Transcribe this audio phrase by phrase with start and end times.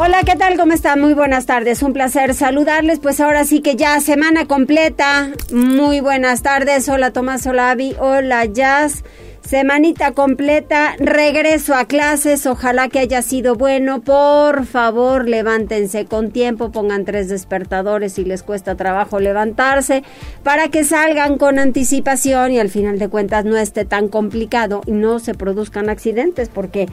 [0.00, 0.56] Hola, ¿qué tal?
[0.56, 1.00] ¿Cómo están?
[1.00, 1.82] Muy buenas tardes.
[1.82, 3.00] Un placer saludarles.
[3.00, 5.30] Pues ahora sí que ya semana completa.
[5.52, 6.88] Muy buenas tardes.
[6.88, 9.02] Hola Tomás, hola Avi, hola Jazz.
[9.40, 14.02] Semanita completa, regreso a clases, ojalá que haya sido bueno.
[14.02, 20.02] Por favor, levántense con tiempo, pongan tres despertadores si les cuesta trabajo levantarse,
[20.42, 24.92] para que salgan con anticipación y al final de cuentas no esté tan complicado y
[24.92, 26.86] no se produzcan accidentes, porque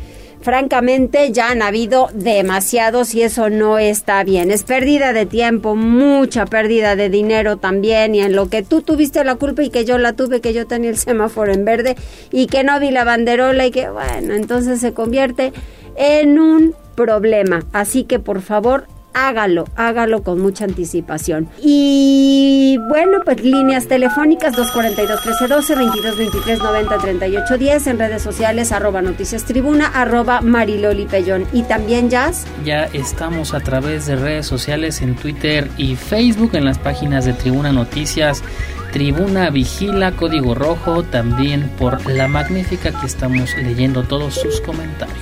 [0.46, 4.52] francamente ya han habido demasiados y eso no está bien.
[4.52, 9.24] Es pérdida de tiempo, mucha pérdida de dinero también y en lo que tú tuviste
[9.24, 11.96] la culpa y que yo la tuve, que yo tenía el semáforo en verde
[12.32, 15.52] y que no vi la banderola y que bueno, entonces se convierte
[15.96, 17.64] en un problema.
[17.74, 18.86] Así que por favor
[19.16, 21.50] hágalo, hágalo con mucha anticipación.
[21.64, 31.06] Y bueno, pues líneas telefónicas 242-1312, 2223-903810, en redes sociales arroba noticias tribuna, arroba mariloli
[31.06, 31.48] pellón.
[31.54, 32.46] Y también Jazz.
[32.64, 37.34] Ya estamos a través de redes sociales en Twitter y Facebook, en las páginas de
[37.34, 38.44] Tribuna Noticias.
[38.92, 45.18] Tribuna Vigila, Código Rojo, también por la magnífica que estamos leyendo todos sus comentarios.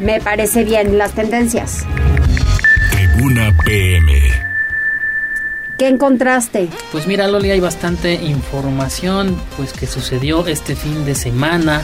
[0.00, 1.86] Me parece bien las tendencias.
[3.16, 4.12] Tribuna PM.
[5.78, 6.68] ¿Qué encontraste?
[6.92, 11.80] Pues mira, Loli, hay bastante información pues que sucedió este fin de semana,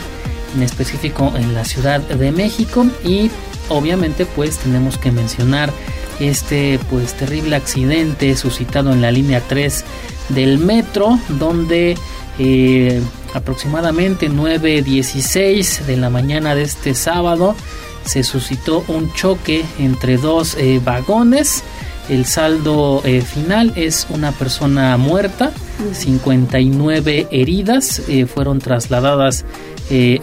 [0.55, 3.30] en específico en la Ciudad de México y
[3.70, 5.72] obviamente pues tenemos que mencionar
[6.20, 9.84] este pues terrible accidente suscitado en la línea 3
[10.28, 11.97] del metro donde
[12.38, 13.00] eh,
[13.33, 17.56] aproximadamente 9.16 de la mañana de este sábado
[18.05, 21.62] se suscitó un choque entre dos eh, vagones.
[22.09, 25.53] El saldo eh, final es una persona muerta,
[25.93, 29.44] 59 heridas eh, fueron trasladadas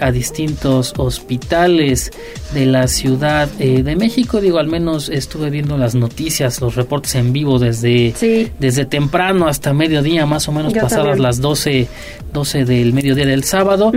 [0.02, 2.12] a distintos hospitales
[2.54, 4.42] de la Ciudad de México.
[4.42, 8.14] Digo, al menos estuve viendo las noticias, los reportes en vivo desde,
[8.60, 11.88] desde temprano hasta mediodía, más o menos pasadas las 12,
[12.34, 13.92] 12 del mediodía del sábado.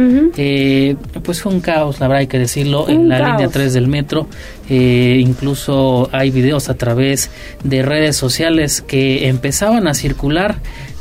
[1.23, 4.29] pues fue un caos, la verdad hay que decirlo, en la línea 3 del metro.
[4.69, 7.31] incluso hay videos a través
[7.65, 10.57] de redes sociales que empezaban a circular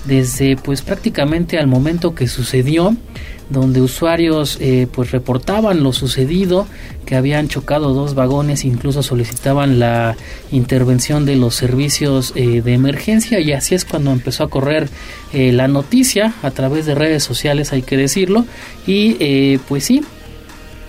[0.06, 2.96] desde pues prácticamente al momento que sucedió
[3.52, 6.68] donde usuarios eh, pues reportaban lo sucedido
[7.06, 10.16] que habían chocado dos vagones incluso solicitaban la
[10.52, 13.40] intervención de los servicios eh, de emergencia.
[13.40, 14.90] Y así es cuando empezó a correr
[15.34, 18.46] eh, la noticia a través de redes sociales hay que decirlo.
[18.88, 20.04] Y pues sí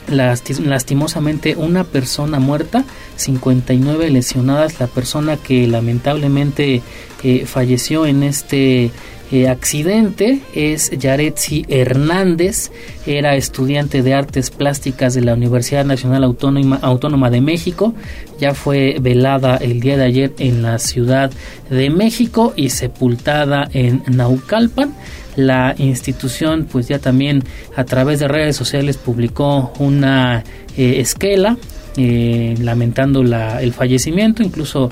[0.09, 2.85] lastimosamente una persona muerta,
[3.17, 6.83] 59 lesionadas, la persona que lamentablemente
[7.23, 8.91] eh, falleció en este
[9.33, 12.71] eh, accidente es Yaretsi Hernández,
[13.07, 17.95] era estudiante de artes plásticas de la Universidad Nacional Autónoma, de México,
[18.39, 21.31] ya fue velada el día de ayer en la Ciudad
[21.71, 24.95] de México y sepultada en Naucalpan.
[25.35, 27.43] La institución pues ya también
[27.75, 30.45] a través de redes sociales publicó una
[30.77, 31.57] eh, esquela
[31.97, 34.91] eh, lamentando la, el fallecimiento, incluso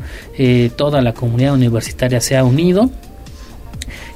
[0.76, 2.90] toda la comunidad universitaria se ha unido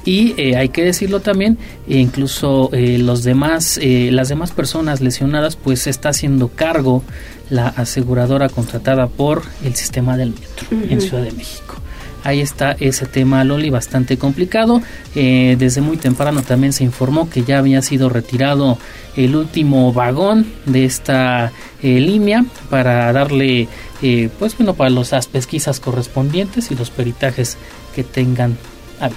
[0.05, 1.57] y hay que decirlo también
[1.87, 7.03] incluso los demás las demás personas lesionadas pues se está haciendo cargo
[7.49, 11.75] la aseguradora contratada por el sistema del metro en Ciudad de México.
[12.23, 14.81] Ahí está ese tema, Loli, bastante complicado.
[15.13, 18.79] Eh, desde muy temprano también se informó que ya había sido retirado
[19.15, 21.51] el último vagón de esta
[21.83, 23.67] eh, línea para darle,
[24.01, 27.57] eh, pues bueno, para las pesquisas correspondientes y los peritajes
[27.93, 28.57] que tengan
[28.99, 29.09] a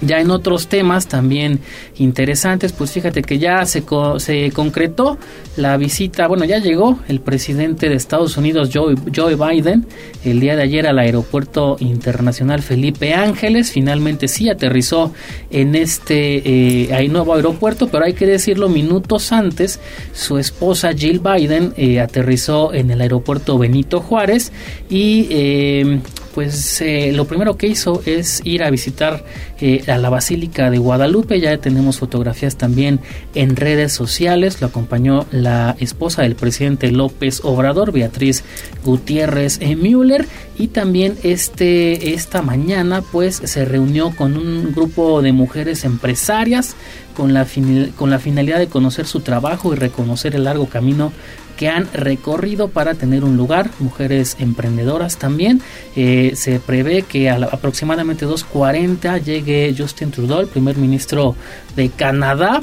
[0.00, 1.60] ya en otros temas también
[1.96, 3.82] interesantes, pues fíjate que ya se,
[4.18, 5.18] se concretó
[5.56, 9.86] la visita, bueno, ya llegó el presidente de Estados Unidos, Joe, Joe Biden,
[10.24, 15.12] el día de ayer al aeropuerto internacional Felipe Ángeles, finalmente sí aterrizó
[15.50, 19.80] en este eh, nuevo aeropuerto, pero hay que decirlo, minutos antes,
[20.12, 24.52] su esposa Jill Biden eh, aterrizó en el aeropuerto Benito Juárez
[24.90, 25.28] y...
[25.30, 26.00] Eh,
[26.36, 29.24] pues eh, lo primero que hizo es ir a visitar
[29.58, 31.40] eh, a la Basílica de Guadalupe.
[31.40, 33.00] Ya tenemos fotografías también
[33.34, 34.60] en redes sociales.
[34.60, 38.44] Lo acompañó la esposa del presidente López Obrador, Beatriz
[38.84, 40.26] Gutiérrez Müller.
[40.58, 46.76] Y también este, esta mañana pues se reunió con un grupo de mujeres empresarias
[47.16, 47.46] con la,
[47.96, 51.12] con la finalidad de conocer su trabajo y reconocer el largo camino
[51.56, 55.60] que han recorrido para tener un lugar, mujeres emprendedoras también.
[55.94, 61.34] Eh, se prevé que a aproximadamente 2.40 llegue Justin Trudeau, el primer ministro
[61.74, 62.62] de Canadá,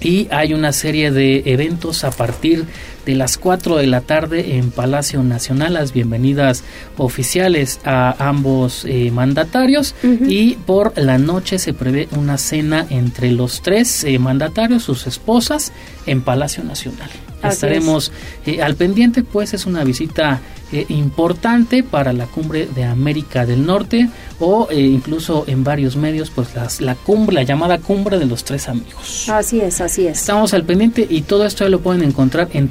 [0.00, 4.70] y hay una serie de eventos a partir de las 4 de la tarde en
[4.70, 6.64] Palacio Nacional, las bienvenidas
[6.96, 13.60] oficiales a ambos eh, mandatarios y por la noche se prevé una cena entre los
[13.60, 15.72] tres eh, mandatarios, sus esposas,
[16.06, 17.10] en Palacio Nacional.
[17.42, 18.10] Estaremos
[18.46, 20.40] eh, al pendiente, pues es una visita
[20.88, 24.08] importante para la cumbre de América del Norte
[24.40, 26.48] o incluso en varios medios, pues
[26.80, 29.28] la cumbre, la llamada cumbre de los tres amigos.
[29.28, 30.18] Así es, así es.
[30.18, 32.68] Estamos al pendiente y todo esto ya lo pueden encontrar en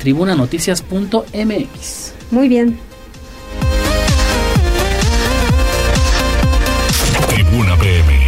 [2.31, 2.79] Muy bien.
[7.29, 8.23] Tribuna PM.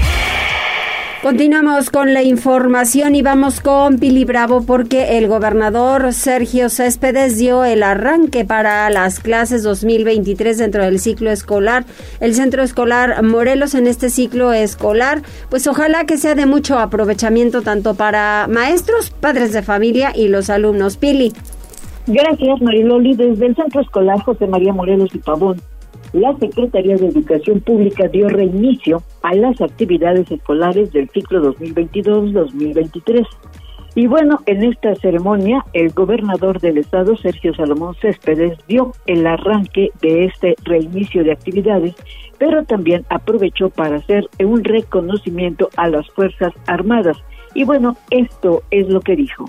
[1.26, 7.66] Continuamos con la información y vamos con Pili Bravo porque el gobernador Sergio Céspedes dio
[7.66, 11.84] el arranque para las clases 2023 dentro del ciclo escolar.
[12.20, 17.64] El Centro Escolar Morelos en este ciclo escolar, pues ojalá que sea de mucho aprovechamiento
[17.64, 20.98] tanto para maestros, padres de familia y los alumnos.
[20.98, 21.34] Pili.
[22.08, 23.16] Gracias, Mariloli.
[23.16, 25.62] Desde el Centro Escolar José María Morelos y Pavón
[26.16, 33.28] la Secretaría de Educación Pública dio reinicio a las actividades escolares del ciclo 2022-2023.
[33.96, 39.92] Y bueno, en esta ceremonia, el gobernador del estado, Sergio Salomón Céspedes, dio el arranque
[40.02, 41.96] de este reinicio de actividades,
[42.38, 47.18] pero también aprovechó para hacer un reconocimiento a las Fuerzas Armadas.
[47.54, 49.46] Y bueno, esto es lo que dijo.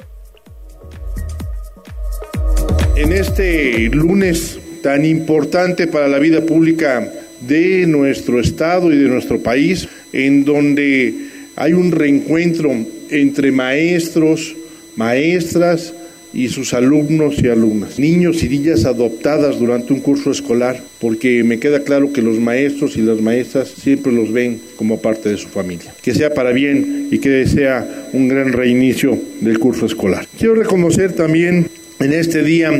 [2.96, 7.12] En este lunes tan importante para la vida pública
[7.46, 11.12] de nuestro Estado y de nuestro país, en donde
[11.56, 12.72] hay un reencuentro
[13.10, 14.56] entre maestros,
[14.96, 15.92] maestras
[16.32, 21.58] y sus alumnos y alumnas, niños y niñas adoptadas durante un curso escolar, porque me
[21.58, 25.48] queda claro que los maestros y las maestras siempre los ven como parte de su
[25.48, 25.92] familia.
[26.00, 30.26] Que sea para bien y que sea un gran reinicio del curso escolar.
[30.38, 31.68] Quiero reconocer también
[32.06, 32.70] en este día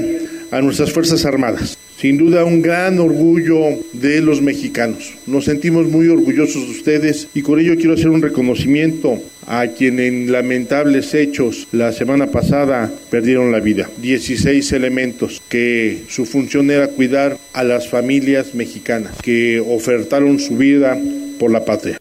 [0.53, 5.15] a nuestras Fuerzas Armadas sin duda un gran orgullo de los mexicanos.
[5.27, 9.99] Nos sentimos muy orgullosos de ustedes y con ello quiero hacer un reconocimiento a quien
[9.99, 13.89] en lamentables hechos la semana pasada perdieron la vida.
[14.01, 20.97] 16 elementos que su función era cuidar a las familias mexicanas, que ofertaron su vida
[21.41, 21.99] por la patria.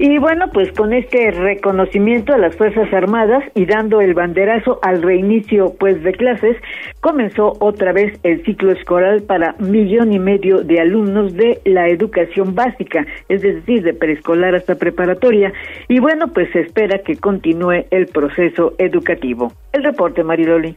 [0.00, 5.02] Y bueno, pues con este reconocimiento a las Fuerzas Armadas y dando el banderazo al
[5.02, 6.56] reinicio pues de clases,
[7.00, 12.54] comenzó otra vez el ciclo escolar para millón y medio de alumnos de la educación
[12.54, 15.52] básica, es decir, de preescolar hasta preparatoria.
[15.88, 19.52] Y bueno, pues se espera que continúe el proceso educativo.
[19.72, 20.76] El reporte, Mariloli.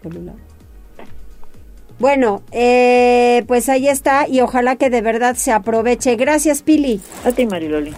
[2.00, 6.16] Bueno, eh, pues ahí está y ojalá que de verdad se aproveche.
[6.16, 7.00] Gracias, Pili.
[7.24, 7.94] A ti, Mariloli.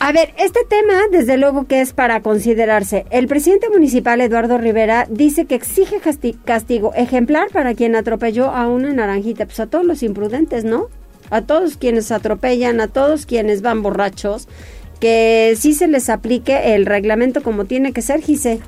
[0.00, 3.06] A ver, este tema, desde luego que es para considerarse.
[3.10, 6.00] El presidente municipal Eduardo Rivera dice que exige
[6.44, 10.88] castigo ejemplar para quien atropelló a una naranjita, pues a todos los imprudentes, ¿no?
[11.30, 14.46] A todos quienes atropellan, a todos quienes van borrachos,
[15.00, 18.60] que sí se les aplique el reglamento como tiene que ser, Gise.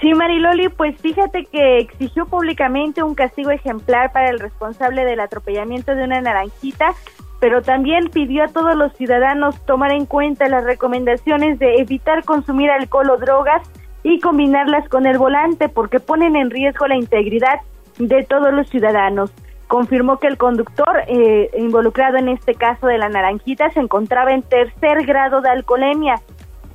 [0.00, 5.96] Sí, Mariloli, pues fíjate que exigió públicamente un castigo ejemplar para el responsable del atropellamiento
[5.96, 6.94] de una naranjita
[7.40, 12.70] pero también pidió a todos los ciudadanos tomar en cuenta las recomendaciones de evitar consumir
[12.70, 13.62] alcohol o drogas
[14.02, 17.60] y combinarlas con el volante porque ponen en riesgo la integridad
[17.98, 19.32] de todos los ciudadanos.
[19.66, 24.42] Confirmó que el conductor eh, involucrado en este caso de la naranjita se encontraba en
[24.42, 26.16] tercer grado de alcoholemia.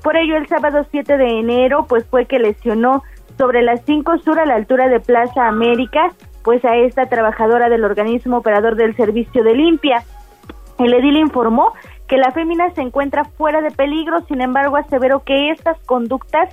[0.03, 3.03] Por ello, el sábado 7 de enero, pues fue que lesionó
[3.37, 6.11] sobre las 5 sur a la altura de Plaza América,
[6.43, 10.03] pues a esta trabajadora del organismo operador del servicio de limpia.
[10.79, 11.73] El edil informó
[12.07, 16.49] que la fémina se encuentra fuera de peligro, sin embargo aseveró que estas conductas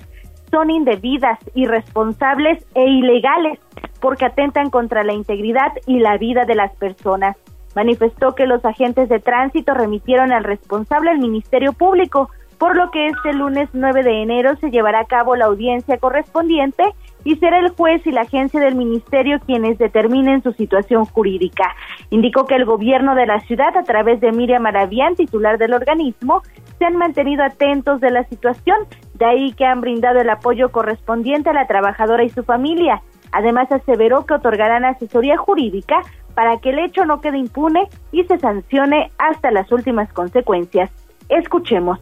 [0.49, 3.59] son indebidas, irresponsables e ilegales
[3.99, 7.37] porque atentan contra la integridad y la vida de las personas.
[7.75, 13.07] Manifestó que los agentes de tránsito remitieron al responsable al Ministerio Público, por lo que
[13.07, 16.83] este lunes 9 de enero se llevará a cabo la audiencia correspondiente
[17.23, 21.75] y será el juez y la agencia del ministerio quienes determinen su situación jurídica.
[22.09, 26.41] Indicó que el gobierno de la ciudad, a través de Miriam Maravián, titular del organismo,
[26.79, 28.77] se han mantenido atentos de la situación,
[29.15, 33.01] de ahí que han brindado el apoyo correspondiente a la trabajadora y su familia.
[33.31, 36.01] Además, aseveró que otorgarán asesoría jurídica
[36.33, 40.89] para que el hecho no quede impune y se sancione hasta las últimas consecuencias.
[41.29, 41.99] Escuchemos.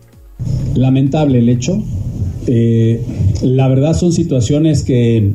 [0.75, 1.73] Lamentable el hecho,
[2.47, 3.03] eh,
[3.41, 5.31] la verdad son situaciones que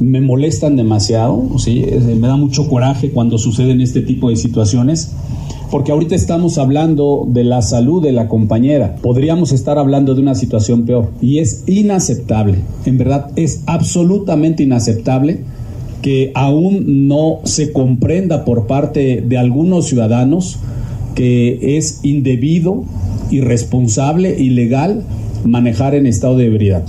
[0.00, 1.84] me molestan demasiado, ¿sí?
[2.18, 5.12] me da mucho coraje cuando suceden este tipo de situaciones,
[5.70, 10.34] porque ahorita estamos hablando de la salud de la compañera, podríamos estar hablando de una
[10.34, 15.40] situación peor y es inaceptable, en verdad es absolutamente inaceptable
[16.02, 20.58] que aún no se comprenda por parte de algunos ciudadanos
[21.14, 22.84] que es indebido,
[23.30, 25.04] irresponsable, ilegal
[25.44, 26.84] manejar en estado de ebriedad.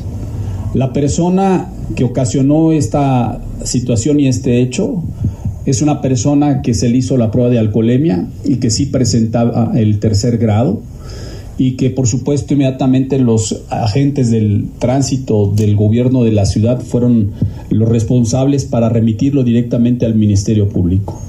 [0.74, 5.04] La persona que ocasionó esta situación y este hecho
[5.66, 9.72] es una persona que se le hizo la prueba de alcoholemia y que sí presentaba
[9.76, 10.82] el tercer grado
[11.58, 17.32] y que por supuesto inmediatamente los agentes del tránsito del gobierno de la ciudad fueron
[17.70, 21.20] los responsables para remitirlo directamente al Ministerio Público.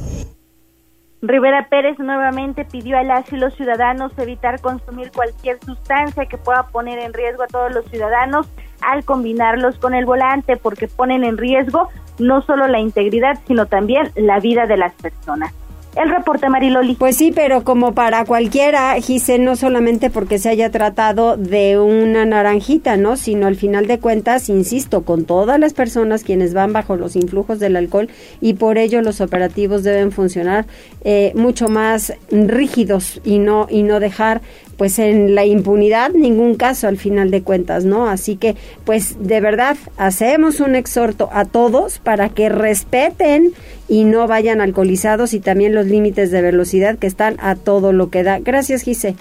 [1.27, 6.65] Rivera Pérez nuevamente pidió a las y los ciudadanos evitar consumir cualquier sustancia que pueda
[6.65, 8.47] poner en riesgo a todos los ciudadanos
[8.83, 11.89] al combinarlos con el volante porque ponen en riesgo
[12.19, 15.55] no solo la integridad sino también la vida de las personas.
[15.97, 16.97] El reporte Mariloli.
[16.97, 22.25] Pues sí, pero como para cualquiera, Gise, no solamente porque se haya tratado de una
[22.25, 23.17] naranjita, ¿no?
[23.17, 27.61] Sino al final de cuentas, insisto, con todas las personas quienes van bajo los influjos
[27.61, 28.09] del alcohol
[28.41, 30.67] y por ello los operativos deben funcionar
[31.05, 34.41] eh, mucho más rígidos y no, y no dejar
[34.77, 38.09] pues en la impunidad ningún caso al final de cuentas, ¿no?
[38.09, 43.53] Así que pues de verdad hacemos un exhorto a todos para que respeten
[43.89, 48.11] y no vayan alcoholizados y también los límites de velocidad que están a todo lo
[48.11, 48.39] que da.
[48.39, 49.17] Gracias, Gise.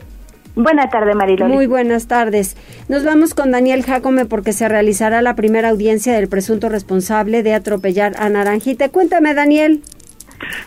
[0.56, 1.52] Buenas tardes, Mariloli.
[1.52, 2.56] Muy buenas tardes.
[2.88, 7.56] Nos vamos con Daniel Jacome porque se realizará la primera audiencia del presunto responsable de
[7.56, 8.90] atropellar a Naranjita.
[8.90, 9.82] Cuéntame, Daniel.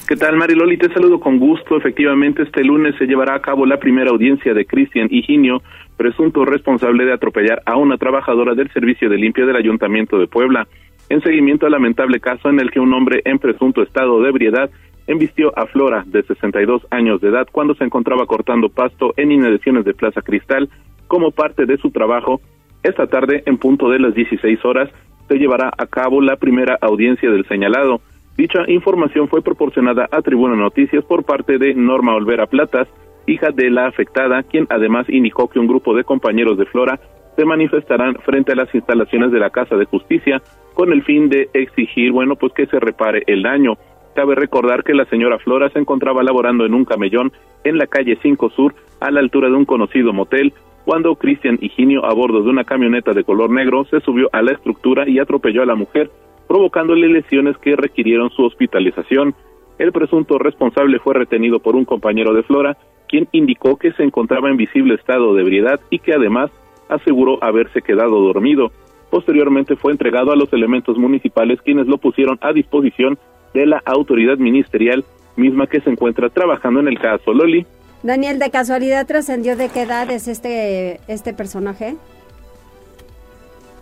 [0.09, 0.77] ¿Qué tal, Mariloli?
[0.77, 1.77] Te saludo con gusto.
[1.77, 5.63] Efectivamente, este lunes se llevará a cabo la primera audiencia de Cristian Higinio,
[5.97, 10.67] presunto responsable de atropellar a una trabajadora del servicio de limpia del Ayuntamiento de Puebla,
[11.09, 14.71] en seguimiento al lamentable caso en el que un hombre en presunto estado de ebriedad
[15.07, 19.85] embistió a Flora, de 62 años de edad, cuando se encontraba cortando pasto en inmediaciones
[19.85, 20.69] de Plaza Cristal
[21.07, 22.41] como parte de su trabajo.
[22.83, 24.91] Esta tarde, en punto de las 16 horas,
[25.29, 28.01] se llevará a cabo la primera audiencia del señalado.
[28.37, 32.87] Dicha información fue proporcionada a Tribuna Noticias por parte de Norma Olvera Platas,
[33.27, 37.01] hija de la afectada, quien además indicó que un grupo de compañeros de Flora
[37.35, 40.43] se manifestarán frente a las instalaciones de la Casa de Justicia
[40.75, 43.79] con el fin de exigir, bueno, pues que se repare el daño.
[44.15, 47.33] Cabe recordar que la señora Flora se encontraba laborando en un camellón
[47.65, 50.53] en la calle 5 Sur, a la altura de un conocido motel,
[50.85, 54.53] cuando Cristian Higinio, a bordo de una camioneta de color negro, se subió a la
[54.53, 56.11] estructura y atropelló a la mujer,
[56.47, 59.35] provocándole lesiones que requirieron su hospitalización.
[59.79, 62.77] El presunto responsable fue retenido por un compañero de Flora,
[63.09, 66.51] quien indicó que se encontraba en visible estado de ebriedad y que además
[66.89, 68.71] aseguró haberse quedado dormido.
[69.11, 73.19] Posteriormente fue entregado a los elementos municipales quienes lo pusieron a disposición
[73.55, 75.05] de la autoridad ministerial
[75.37, 77.33] misma que se encuentra trabajando en el caso.
[77.33, 77.67] Loli.
[78.03, 81.97] Daniel, ¿de casualidad trascendió de qué edad es este, este personaje?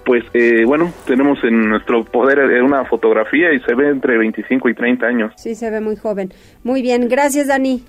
[0.04, 4.68] Pues eh, bueno, tenemos en nuestro poder eh, una fotografía y se ve entre 25
[4.68, 5.32] y 30 años.
[5.36, 6.32] Sí, se ve muy joven.
[6.62, 7.82] Muy bien, gracias Dani.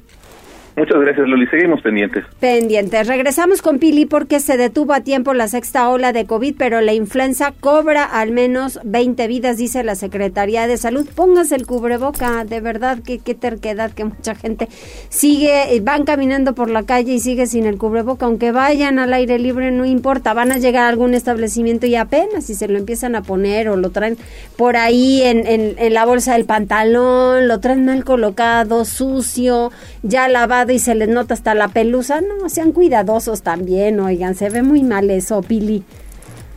[0.77, 1.47] Muchas gracias, Loli.
[1.47, 2.25] Seguimos pendientes.
[2.41, 3.07] Pendientes.
[3.07, 6.91] Regresamos con Pili porque se detuvo a tiempo la sexta ola de COVID, pero la
[6.91, 11.07] influenza cobra al menos 20 vidas, dice la Secretaría de Salud.
[11.15, 14.67] Póngase el cubreboca, de verdad, que qué terquedad que mucha gente
[15.07, 19.13] sigue, eh, van caminando por la calle y sigue sin el cubreboca, aunque vayan al
[19.13, 22.77] aire libre, no importa, van a llegar a algún establecimiento y apenas si se lo
[22.77, 24.17] empiezan a poner o lo traen
[24.57, 29.71] por ahí en, en, en la bolsa del pantalón, lo traen mal colocado, sucio,
[30.03, 32.21] ya lavado y se les nota hasta la pelusa.
[32.21, 35.83] No, sean cuidadosos también, oigan, se ve muy mal eso, Pili.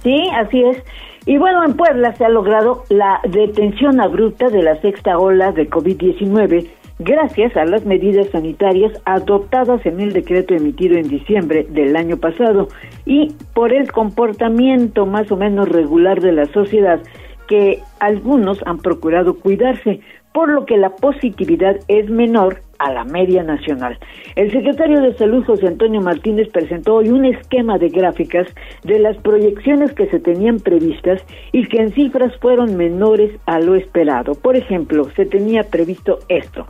[0.03, 0.79] Sí, así es.
[1.27, 5.69] Y bueno, en Puebla se ha logrado la detención abrupta de la sexta ola de
[5.69, 12.17] COVID-19 gracias a las medidas sanitarias adoptadas en el decreto emitido en diciembre del año
[12.17, 12.69] pasado
[13.07, 17.01] y por el comportamiento más o menos regular de la sociedad
[17.47, 20.01] que algunos han procurado cuidarse,
[20.33, 23.99] por lo que la positividad es menor a la media nacional.
[24.37, 28.47] El secretario de Salud, José Antonio Martínez, presentó hoy un esquema de gráficas
[28.85, 33.75] de las proyecciones que se tenían previstas y que en cifras fueron menores a lo
[33.75, 34.33] esperado.
[34.35, 36.67] Por ejemplo, se tenía previsto esto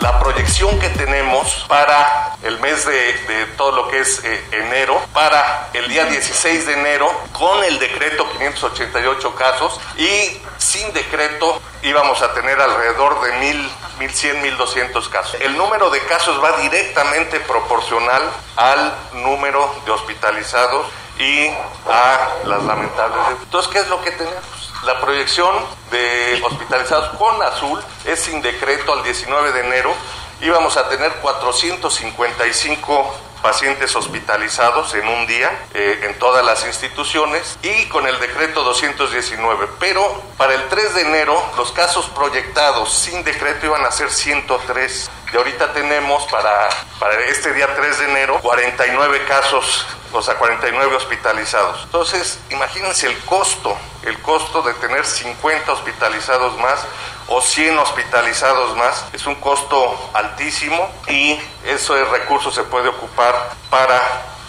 [0.00, 5.70] la proyección que tenemos para el mes de, todo lo que es eh, enero, para
[5.72, 12.32] el día 16 de enero, con el decreto 588 casos y sin decreto íbamos a
[12.34, 15.40] tener alrededor de 1000, 1100, 1200 casos.
[15.40, 18.22] El número de casos va directamente proporcional
[18.56, 20.86] al número de hospitalizados
[21.18, 21.48] y
[21.86, 23.38] a las lamentables.
[23.42, 24.72] Entonces, ¿qué es lo que tenemos?
[24.84, 25.54] La proyección
[25.90, 29.94] de hospitalizados con azul es sin decreto al 19 de enero.
[30.40, 37.86] Íbamos a tener 455 pacientes hospitalizados en un día eh, en todas las instituciones y
[37.88, 39.68] con el decreto 219.
[39.78, 45.10] Pero para el 3 de enero los casos proyectados sin decreto iban a ser 103.
[45.32, 46.68] Y ahorita tenemos para,
[46.98, 51.82] para este día 3 de enero 49 casos o sea, 49 hospitalizados.
[51.84, 56.86] Entonces, imagínense el costo, el costo de tener 50 hospitalizados más
[57.28, 59.06] o 100 hospitalizados más.
[59.12, 63.34] Es un costo altísimo y ese recurso se puede ocupar
[63.70, 64.00] para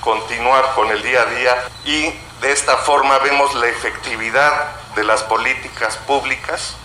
[0.02, 5.24] continuar con el día a día y de esta forma vemos la efectividad de las
[5.24, 6.78] políticas públicas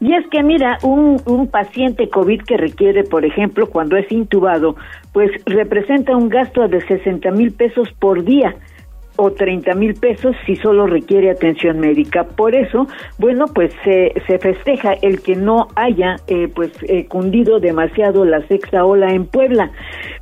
[0.00, 4.74] y es que mira, un, un paciente COVID que requiere, por ejemplo, cuando es intubado,
[5.12, 8.54] pues representa un gasto de 60 mil pesos por día
[9.16, 12.24] o 30 mil pesos si solo requiere atención médica.
[12.24, 12.86] Por eso,
[13.18, 18.46] bueno, pues se, se festeja el que no haya eh, pues eh, cundido demasiado la
[18.46, 19.70] sexta ola en Puebla,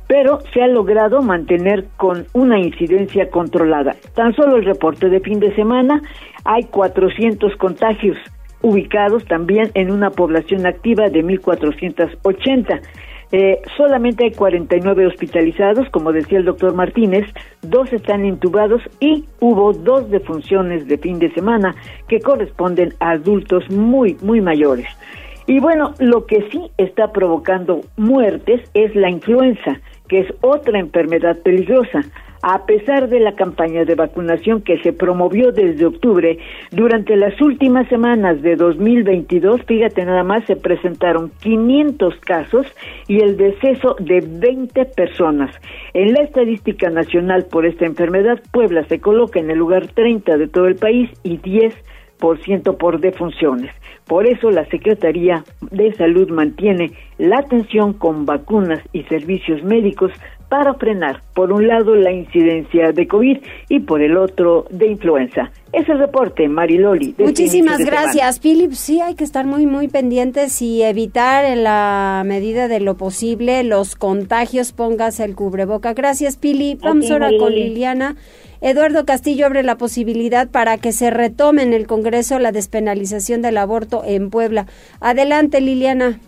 [0.07, 3.95] pero se ha logrado mantener con una incidencia controlada.
[4.15, 6.01] Tan solo el reporte de fin de semana
[6.43, 8.17] hay 400 contagios
[8.61, 12.81] ubicados también en una población activa de 1.480.
[13.31, 17.25] Eh, solamente hay 49 hospitalizados, como decía el doctor Martínez,
[17.61, 21.75] dos están intubados y hubo dos defunciones de fin de semana
[22.07, 24.87] que corresponden a adultos muy, muy mayores.
[25.45, 31.37] Y bueno, lo que sí está provocando muertes es la influenza, que es otra enfermedad
[31.43, 32.01] peligrosa
[32.41, 36.37] a pesar de la campaña de vacunación que se promovió desde octubre,
[36.71, 42.67] durante las últimas semanas de 2022, fíjate nada más, se presentaron 500 casos
[43.07, 45.53] y el deceso de 20 personas.
[45.93, 50.47] En la estadística nacional por esta enfermedad, Puebla se coloca en el lugar 30 de
[50.47, 51.73] todo el país y 10
[52.77, 53.71] por defunciones.
[54.05, 60.11] Por eso la Secretaría de Salud mantiene la atención con vacunas y servicios médicos
[60.49, 63.37] para frenar, por un lado, la incidencia de COVID
[63.69, 65.51] y por el otro, de influenza.
[65.71, 67.13] Es el reporte, Mariloli.
[67.19, 68.71] Muchísimas gracias, Philip.
[68.71, 73.63] Sí, hay que estar muy, muy pendientes y evitar en la medida de lo posible
[73.63, 74.71] los contagios.
[74.71, 75.93] Pongas el cubreboca.
[75.93, 76.81] Gracias, Philip.
[76.81, 78.15] Vamos ahora con Liliana.
[78.61, 83.57] Eduardo Castillo abre la posibilidad para que se retome en el Congreso la despenalización del
[83.57, 84.65] aborto en Puebla.
[84.99, 86.19] Adelante, Liliana.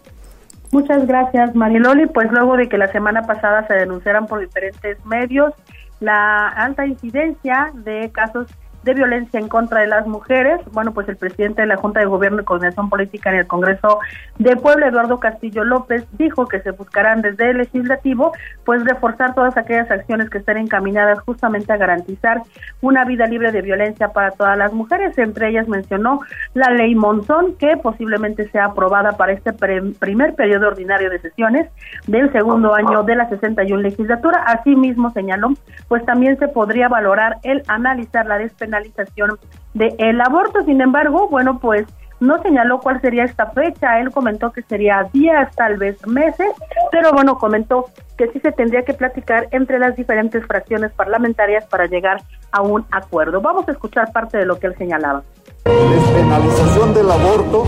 [0.72, 2.08] Muchas gracias, Mariloli.
[2.08, 5.54] Pues luego de que la semana pasada se denunciaran por diferentes medios
[6.00, 8.48] la alta incidencia de casos
[8.84, 10.60] de violencia en contra de las mujeres.
[10.72, 14.00] Bueno, pues el presidente de la Junta de Gobierno y Coordinación Política en el Congreso
[14.40, 18.32] de Puebla, Eduardo Castillo López, dijo que se buscarán desde el legislativo,
[18.66, 22.42] pues reforzar todas aquellas acciones que estén encaminadas justamente a garantizar
[22.82, 25.18] una vida libre de violencia para todas las mujeres.
[25.18, 26.22] Entre ellas mencionó
[26.54, 31.70] la ley Monzón, que posiblemente sea aprobada para este primer periodo ordinario de sesiones
[32.08, 34.44] del segundo año de la 61 legislatura.
[34.48, 35.50] Asimismo, señaló,
[35.88, 39.38] pues también se podría valorar el analizar la despenalización penalización
[39.74, 40.64] del aborto.
[40.66, 41.86] Sin embargo, bueno, pues
[42.20, 44.00] no señaló cuál sería esta fecha.
[44.00, 46.52] Él comentó que sería días, tal vez meses,
[46.92, 47.86] pero bueno, comentó
[48.18, 52.86] que sí se tendría que platicar entre las diferentes fracciones parlamentarias para llegar a un
[52.92, 53.42] acuerdo.
[53.42, 55.24] Vamos a escuchar parte de lo que él señalaba.
[55.66, 57.66] La despenalización del aborto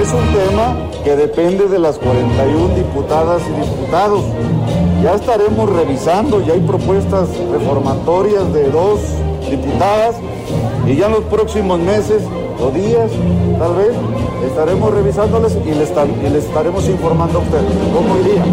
[0.00, 4.24] es un tema que depende de las 41 diputadas y diputados.
[5.02, 9.00] Ya estaremos revisando, ya hay propuestas reformatorias de dos
[9.48, 10.16] diputadas
[10.86, 12.22] y ya en los próximos meses
[12.60, 13.10] o días,
[13.58, 13.96] tal vez,
[14.46, 15.90] estaremos revisándoles y les,
[16.44, 18.44] estaremos informando a ustedes cómo iría.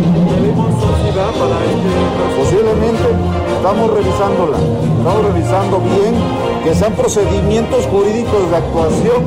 [2.37, 3.09] Posiblemente
[3.57, 6.15] estamos revisándola, estamos revisando bien
[6.63, 9.23] que sean procedimientos jurídicos de actuación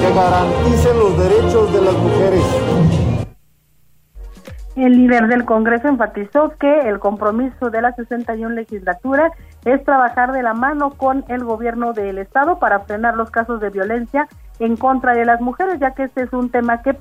[0.00, 2.42] que garanticen los derechos de las mujeres.
[4.76, 9.32] El líder del Congreso enfatizó que el compromiso de la 61 legislatura
[9.72, 13.70] es trabajar de la mano con el gobierno del Estado para frenar los casos de
[13.70, 14.28] violencia
[14.58, 16.96] en contra de las mujeres, ya que este es un tema que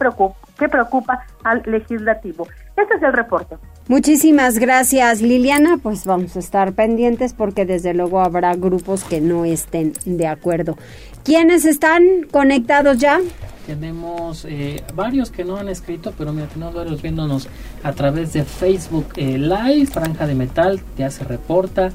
[0.60, 2.48] que preocupa al legislativo.
[2.76, 3.58] Este es el reporte.
[3.88, 9.46] Muchísimas gracias Liliana, pues vamos a estar pendientes porque desde luego habrá grupos que no
[9.46, 10.78] estén de acuerdo.
[11.24, 13.20] ¿Quiénes están conectados ya?
[13.66, 17.50] Tenemos eh, varios que no han escrito, pero mira, tenemos varios viéndonos
[17.84, 19.88] a través de Facebook eh, Live.
[19.88, 21.92] Franja de Metal ya se reporta.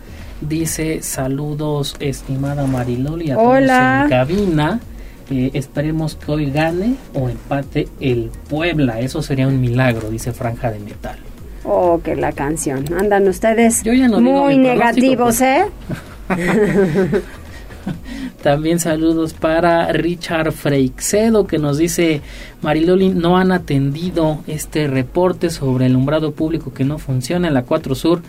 [0.48, 4.06] Dice saludos, estimada Mariloli, a Hola.
[4.08, 4.80] todos en cabina.
[5.30, 9.00] Eh, esperemos que hoy gane o empate el Puebla.
[9.00, 11.16] Eso sería un milagro, dice Franja de Metal.
[11.64, 12.84] Oh, que la canción.
[12.92, 15.64] Andan ustedes Yo ya no digo muy negativos, ¿eh?
[18.42, 22.20] También saludos para Richard Freixedo que nos dice
[22.60, 27.62] Mariloli no han atendido este reporte sobre el umbrado público que no funciona en la
[27.62, 28.22] 4 Sur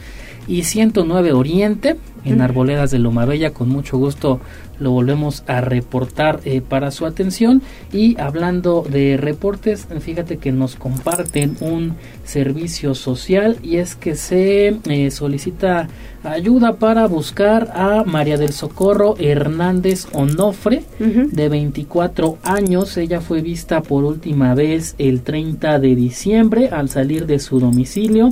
[0.48, 4.40] y 109 Oriente en Arboledas de Lomabella con mucho gusto
[4.80, 7.62] lo volvemos a reportar eh, para su atención.
[7.92, 14.80] Y hablando de reportes fíjate que nos comparten un servicio social y es que se
[14.90, 15.88] eh, solicita
[16.24, 22.96] ayuda para buscar a María del Socorro Hernández Onofre de 24 años.
[22.98, 28.30] Ella fue vista por última vez el 30 de diciembre al salir de su domicilio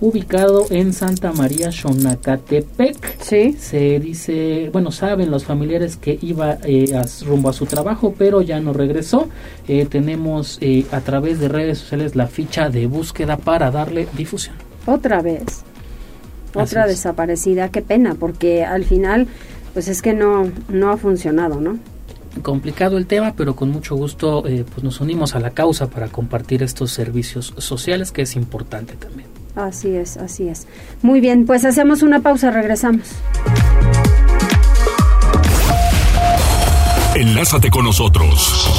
[0.00, 3.20] ubicado en Santa María Xonacatepec.
[3.22, 3.56] Sí.
[3.58, 8.42] Se dice, bueno, saben los familiares que iba eh, a- rumbo a su trabajo, pero
[8.42, 9.28] ya no regresó.
[9.68, 14.56] Eh, tenemos eh, a través de redes sociales la ficha de búsqueda para darle difusión.
[14.86, 15.62] Otra vez.
[16.54, 16.90] Otra es.
[16.90, 17.68] desaparecida.
[17.70, 19.26] Qué pena, porque al final,
[19.74, 21.78] pues es que no, no ha funcionado, ¿no?
[22.42, 26.08] Complicado el tema, pero con mucho gusto eh, pues nos unimos a la causa para
[26.08, 29.26] compartir estos servicios sociales, que es importante también.
[29.56, 30.66] Así es, así es.
[31.02, 33.08] Muy bien, pues hacemos una pausa, regresamos.
[37.14, 38.70] Enlázate con nosotros.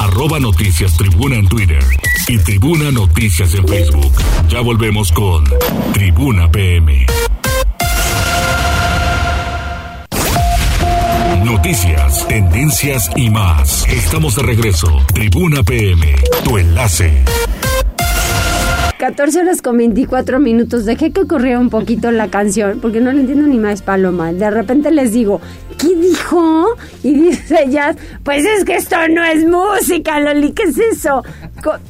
[0.00, 1.82] Arroba Noticias Tribuna en Twitter
[2.28, 4.12] y Tribuna Noticias en Facebook.
[4.48, 5.44] Ya volvemos con
[5.94, 7.06] Tribuna PM.
[11.42, 13.86] Noticias, tendencias y más.
[13.88, 14.88] Estamos de regreso.
[15.14, 16.14] Tribuna PM,
[16.44, 17.24] tu enlace.
[19.04, 20.86] 14 horas con 24 minutos.
[20.86, 24.32] Dejé que corriera un poquito la canción porque no le entiendo ni más paloma.
[24.32, 25.42] De repente les digo,
[25.76, 26.68] ¿qué dijo?
[27.02, 31.22] Y dice ya, pues es que esto no es música, Loli, ¿qué es eso?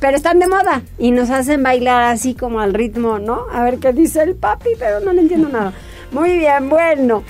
[0.00, 3.46] Pero están de moda y nos hacen bailar así como al ritmo, ¿no?
[3.52, 5.72] A ver qué dice el papi, pero no le entiendo nada.
[6.14, 7.24] Muy bien, bueno,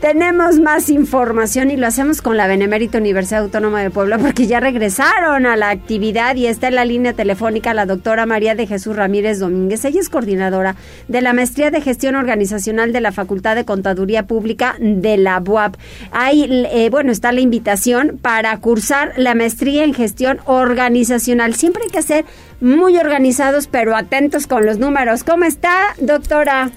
[0.00, 4.60] tenemos más información y lo hacemos con la Benemérita Universidad Autónoma de Puebla porque ya
[4.60, 8.96] regresaron a la actividad y está en la línea telefónica la doctora María de Jesús
[8.96, 9.84] Ramírez Domínguez.
[9.84, 10.74] Ella es coordinadora
[11.06, 15.76] de la Maestría de Gestión Organizacional de la Facultad de Contaduría Pública de la UAP.
[16.10, 21.54] Ahí, eh, bueno, está la invitación para cursar la maestría en gestión organizacional.
[21.54, 22.24] Siempre hay que ser
[22.62, 25.24] muy organizados, pero atentos con los números.
[25.24, 26.70] ¿Cómo está, doctora?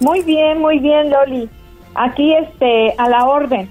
[0.00, 1.48] Muy bien, muy bien, Loli.
[1.94, 3.68] Aquí, este, a la orden.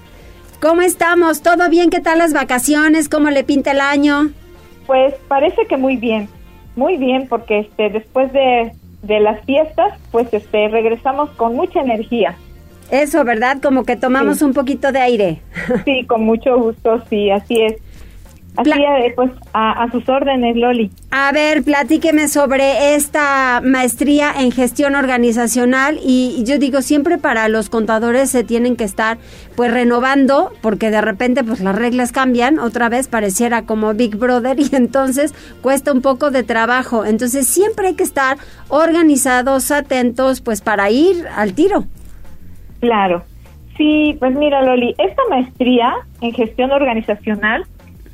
[0.62, 1.42] ¿Cómo estamos?
[1.42, 1.90] ¿Todo bien?
[1.90, 3.08] ¿Qué tal las vacaciones?
[3.10, 4.30] ¿Cómo le pinta el año?
[4.88, 6.28] Pues parece que muy bien,
[6.76, 8.72] muy bien, porque este, después de,
[9.04, 12.36] de las fiestas, pues este, regresamos con mucha energía.
[12.92, 13.58] Eso, ¿verdad?
[13.62, 14.46] Como que tomamos Sí.
[14.46, 15.42] un poquito de aire.
[15.86, 17.76] Sí, con mucho gusto, sí, así es.
[18.58, 18.72] Así,
[19.16, 20.92] pues, a, a sus órdenes, Loli.
[21.12, 27.70] A ver, platíqueme sobre esta maestría en gestión organizacional y yo digo, siempre para los
[27.70, 29.18] contadores se tienen que estar
[29.56, 34.60] pues renovando porque de repente pues las reglas cambian, otra vez pareciera como Big Brother
[34.60, 37.06] y entonces cuesta un poco de trabajo.
[37.06, 38.38] Entonces siempre hay que estar
[38.68, 41.86] organizados, atentos pues para ir al tiro.
[42.80, 43.24] Claro.
[43.78, 47.66] Sí, pues mira, Loli, esta maestría en gestión organizacional,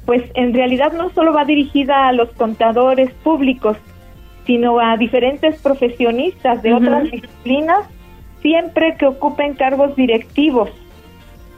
[0.06, 3.78] pues en realidad no solo va dirigida a los contadores públicos,
[4.46, 7.88] sino a diferentes profesionistas de otras disciplinas,
[8.42, 10.70] siempre que ocupen cargos directivos,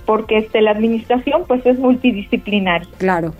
[0.06, 2.90] porque este la administración pues es multidisciplinaria.
[2.98, 3.34] Claro.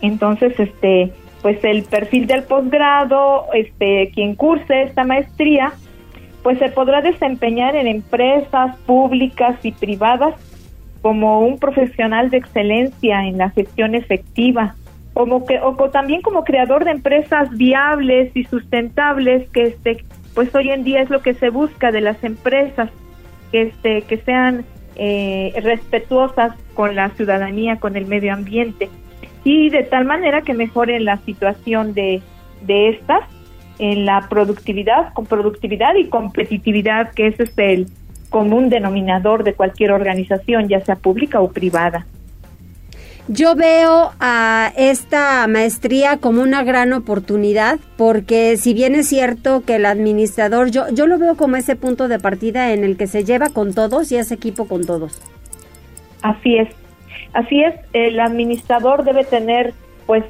[0.00, 5.74] Entonces, este, pues el perfil del posgrado, este, quien curse esta maestría,
[6.42, 10.34] pues se podrá desempeñar en empresas públicas y privadas
[11.02, 14.74] como un profesional de excelencia en la gestión efectiva,
[15.14, 20.70] como que, o también como creador de empresas viables y sustentables, que este, pues hoy
[20.70, 22.90] en día es lo que se busca de las empresas,
[23.50, 24.64] que este, que sean
[24.96, 28.88] eh, respetuosas con la ciudadanía, con el medio ambiente.
[29.42, 32.22] Y de tal manera que mejoren la situación de,
[32.62, 33.24] de estas
[33.78, 37.86] en la productividad, con productividad y competitividad, que ese es el
[38.30, 42.06] común denominador de cualquier organización, ya sea pública o privada.
[43.28, 49.76] Yo veo a esta maestría como una gran oportunidad porque si bien es cierto que
[49.76, 53.24] el administrador, yo, yo lo veo como ese punto de partida en el que se
[53.24, 55.20] lleva con todos y es equipo con todos.
[56.22, 56.68] Así es,
[57.32, 59.74] así es, el administrador debe tener
[60.06, 60.24] pues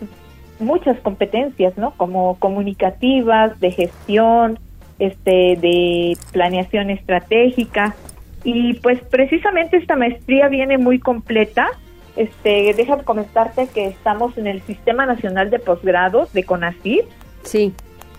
[0.59, 1.93] muchas competencias, ¿no?
[1.97, 4.59] Como comunicativas, de gestión,
[5.01, 7.97] este, de planeación estratégica
[8.45, 11.69] y pues precisamente esta maestría viene muy completa
[12.17, 17.05] este, déjame comentarte que estamos en el Sistema Nacional de Posgrados de CONACYT.
[17.45, 17.73] Sí.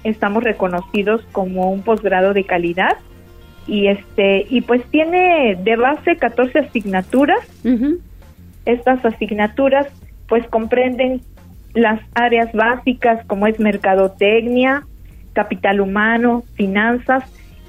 [0.03, 2.97] Estamos reconocidos como un posgrado de calidad
[3.67, 7.39] y este y pues tiene de base 14 asignaturas.
[8.65, 9.87] Estas asignaturas
[10.27, 11.21] pues comprenden
[11.73, 14.87] las áreas básicas como es mercadotecnia,
[15.33, 17.23] capital humano, finanzas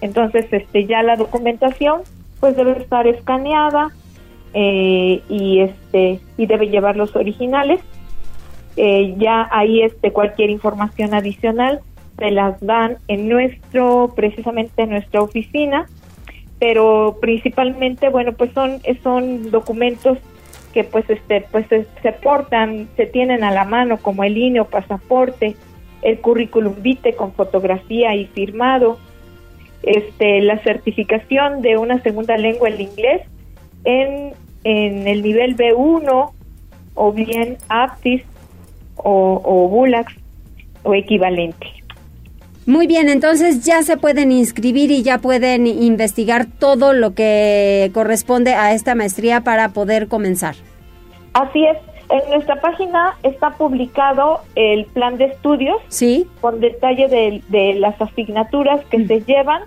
[0.00, 2.02] Entonces, este, ya la documentación
[2.40, 3.92] pues debe estar escaneada
[4.54, 7.80] eh, y este y debe llevar los originales.
[8.76, 11.80] Eh, ya ahí este cualquier información adicional
[12.18, 15.86] se las dan en nuestro precisamente en nuestra oficina
[16.58, 20.16] pero principalmente bueno pues son son documentos
[20.72, 24.64] que pues este pues se, portan se tienen a la mano como el INE o
[24.66, 25.56] pasaporte
[26.02, 28.98] el currículum vitae con fotografía y firmado
[29.82, 33.22] este la certificación de una segunda lengua el inglés
[33.84, 34.32] en
[34.64, 36.30] en el nivel B1
[36.94, 38.22] o bien APTIS
[38.96, 40.12] o, o BULAX
[40.82, 41.82] o equivalente
[42.64, 48.54] muy bien, entonces ya se pueden inscribir y ya pueden investigar todo lo que corresponde
[48.54, 50.54] a esta maestría para poder comenzar.
[51.32, 51.76] Así es.
[52.08, 56.28] En nuestra página está publicado el plan de estudios sí.
[56.40, 59.62] con detalle de, las asignaturas que se llevan.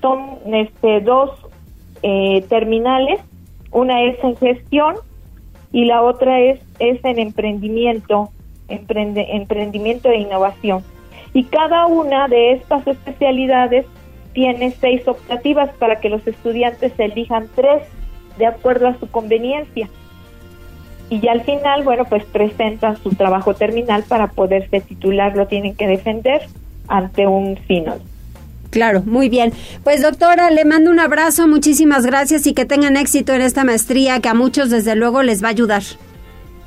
[0.00, 1.30] Son este, dos
[2.02, 3.20] eh, terminales.
[3.70, 4.96] Una es en gestión
[5.72, 8.30] y la otra es, es en emprendimiento,
[8.68, 10.82] emprendimiento e innovación
[11.32, 13.86] y cada una de estas especialidades
[14.32, 17.82] tiene seis optativas para que los estudiantes elijan tres
[18.38, 19.88] de acuerdo a su conveniencia.
[21.10, 25.74] Y ya al final, bueno, pues presentan su trabajo terminal para poderse titular, lo tienen
[25.74, 26.42] que defender
[26.86, 28.00] ante un sínodo.
[28.70, 29.52] Claro, muy bien.
[29.82, 34.20] Pues doctora, le mando un abrazo, muchísimas gracias y que tengan éxito en esta maestría
[34.20, 35.82] que a muchos desde luego les va a ayudar.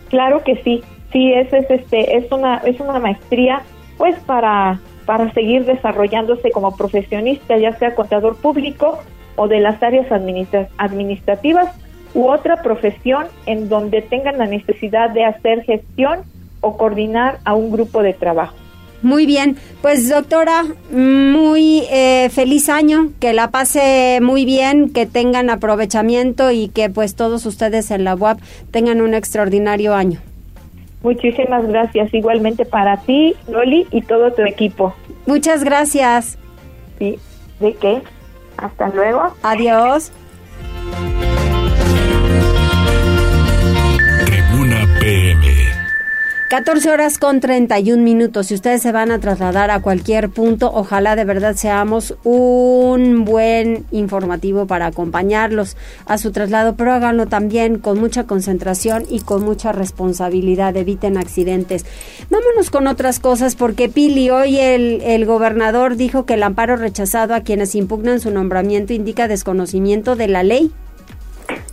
[0.10, 3.62] Claro que sí, sí, es, es este, es una, es una maestría
[3.98, 9.00] pues para, para seguir desarrollándose como profesionista, ya sea contador público
[9.36, 11.70] o de las áreas administrativas
[12.14, 16.22] u otra profesión en donde tengan la necesidad de hacer gestión
[16.62, 18.56] o coordinar a un grupo de trabajo.
[19.02, 25.50] Muy bien, pues doctora, muy eh, feliz año, que la pase muy bien, que tengan
[25.50, 30.20] aprovechamiento y que pues todos ustedes en la UAP tengan un extraordinario año.
[31.02, 34.94] Muchísimas gracias igualmente para ti, Loli, y todo tu equipo.
[35.26, 36.38] Muchas gracias.
[37.00, 37.18] Sí,
[37.60, 38.02] ¿de qué?
[38.58, 39.34] Hasta luego.
[39.42, 40.12] Adiós.
[46.52, 48.48] 14 horas con 31 minutos.
[48.48, 53.86] Si ustedes se van a trasladar a cualquier punto, ojalá de verdad seamos un buen
[53.92, 59.72] informativo para acompañarlos a su traslado, pero háganlo también con mucha concentración y con mucha
[59.72, 60.76] responsabilidad.
[60.76, 61.86] Eviten accidentes.
[62.30, 67.34] Vámonos con otras cosas, porque Pili, hoy el, el gobernador dijo que el amparo rechazado
[67.34, 70.70] a quienes impugnan su nombramiento indica desconocimiento de la ley.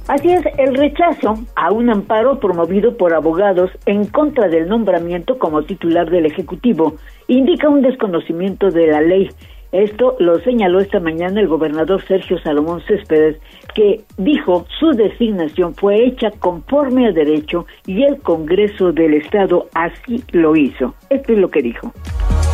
[0.08, 5.62] Así es, el rechazo a un amparo promovido por abogados en contra del nombramiento como
[5.64, 6.94] titular del Ejecutivo
[7.26, 9.28] indica un desconocimiento de la ley.
[9.70, 13.36] Esto lo señaló esta mañana el gobernador Sergio Salomón Céspedes,
[13.74, 20.24] que dijo su designación fue hecha conforme a derecho y el Congreso del Estado así
[20.32, 20.94] lo hizo.
[21.10, 21.92] Esto es lo que dijo.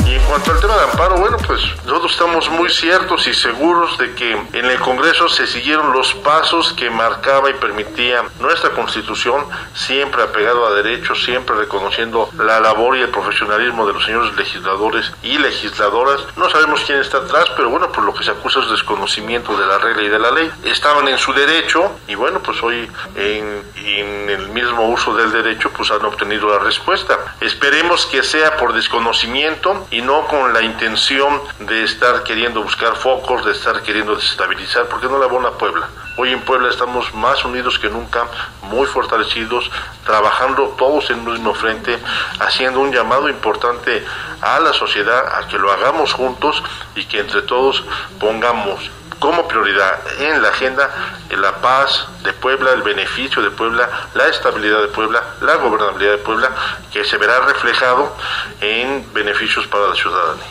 [0.07, 3.97] Y en cuanto al tema de amparo, bueno, pues nosotros estamos muy ciertos y seguros
[3.97, 9.47] de que en el Congreso se siguieron los pasos que marcaba y permitía nuestra Constitución,
[9.75, 15.11] siempre apegado a derechos, siempre reconociendo la labor y el profesionalismo de los señores legisladores
[15.23, 16.21] y legisladoras.
[16.37, 19.67] No sabemos quién está atrás, pero bueno, pues lo que se acusa es desconocimiento de
[19.67, 20.51] la regla y de la ley.
[20.65, 25.71] Estaban en su derecho y bueno, pues hoy en, en el mismo uso del derecho,
[25.71, 27.37] pues han obtenido la respuesta.
[27.41, 33.45] Esperemos que sea por desconocimiento y no con la intención de estar queriendo buscar focos,
[33.45, 35.89] de estar queriendo desestabilizar, porque no la abona Puebla.
[36.17, 38.27] Hoy en Puebla estamos más unidos que nunca,
[38.63, 39.71] muy fortalecidos,
[40.05, 41.97] trabajando todos en un mismo frente,
[42.41, 44.05] haciendo un llamado importante
[44.41, 46.61] a la sociedad a que lo hagamos juntos
[46.97, 47.85] y que entre todos
[48.19, 48.91] pongamos
[49.25, 50.91] como prioridad en la agenda
[51.35, 56.19] la paz de Puebla, el beneficio de Puebla, la estabilidad de Puebla, la gobernabilidad de
[56.19, 56.51] Puebla,
[56.93, 58.13] que se verá reflejado
[58.61, 60.45] en beneficios para la ciudadanía.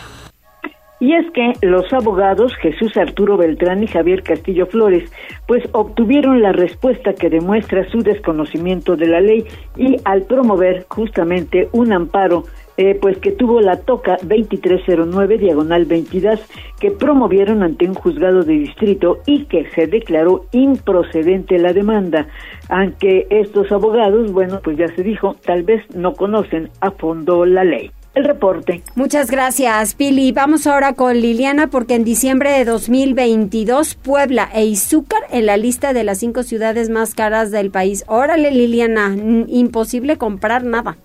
[1.00, 5.12] Y es que los abogados Jesús Arturo Beltrán y Javier Castillo Flores
[5.48, 11.70] pues obtuvieron la respuesta que demuestra su desconocimiento de la ley y al promover justamente
[11.74, 12.46] un amparo
[12.78, 16.40] eh, pues que tuvo la toca 2309 diagonal 22
[16.80, 22.28] que promovieron ante un juzgado de distrito y que se declaró improcedente la demanda.
[22.70, 27.64] Aunque estos abogados, bueno, pues ya se dijo, tal vez no conocen a fondo la
[27.64, 27.92] ley.
[28.16, 28.84] El reporte.
[28.94, 30.32] Muchas gracias, Pili.
[30.32, 35.94] Vamos ahora con Liliana porque en diciembre de 2022 Puebla e Izúcar en la lista
[35.94, 38.04] de las cinco ciudades más caras del país.
[38.08, 39.16] Órale, Liliana,
[39.48, 40.98] imposible comprar nada.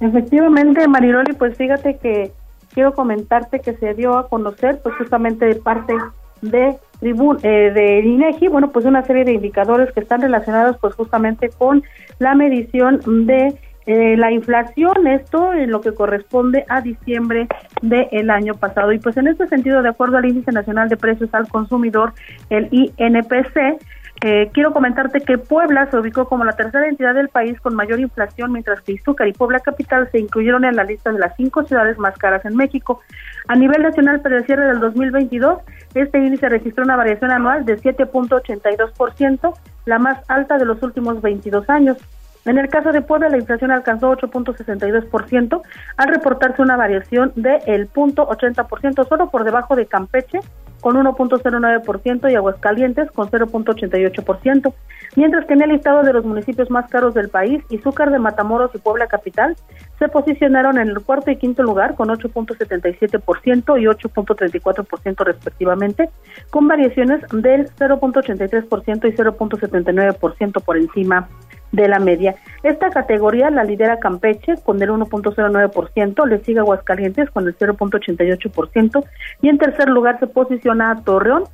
[0.00, 2.32] Efectivamente, Mariloli, pues fíjate que
[2.74, 5.94] quiero comentarte que se dio a conocer, pues justamente de parte
[6.42, 10.94] de Tribun eh, de INEGI, bueno, pues una serie de indicadores que están relacionados, pues
[10.94, 11.82] justamente con
[12.18, 17.48] la medición de eh, la inflación, esto en lo que corresponde a diciembre
[17.82, 18.92] del año pasado.
[18.92, 22.14] Y pues en este sentido, de acuerdo al Índice Nacional de Precios al Consumidor,
[22.48, 23.78] el INPC,
[24.26, 28.00] eh, quiero comentarte que Puebla se ubicó como la tercera entidad del país con mayor
[28.00, 31.64] inflación, mientras que Izúcar y Puebla Capital se incluyeron en la lista de las cinco
[31.64, 33.02] ciudades más caras en México.
[33.48, 35.58] A nivel nacional, para el cierre del 2022,
[35.94, 41.68] este índice registró una variación anual de 7.82%, la más alta de los últimos 22
[41.68, 41.98] años.
[42.46, 45.60] En el caso de Puebla, la inflación alcanzó 8.62%
[45.98, 50.40] al reportarse una variación del el 0.80%, solo por debajo de Campeche,
[50.84, 54.74] con 1.09% y Aguascalientes con 0.88%,
[55.16, 58.70] mientras que en el listado de los municipios más caros del país, Izúcar de Matamoros
[58.74, 59.56] y Puebla Capital
[59.98, 66.10] se posicionaron en el cuarto y quinto lugar con 8.77% y 8.34% respectivamente,
[66.50, 71.30] con variaciones del 0.83% y 0.79% por encima
[71.72, 72.36] de la media.
[72.62, 79.04] Esta categoría la lidera Campeche con el 1.09%, le sigue Aguascalientes con el 0.88%
[79.42, 81.44] y en tercer lugar se posiciona Torreón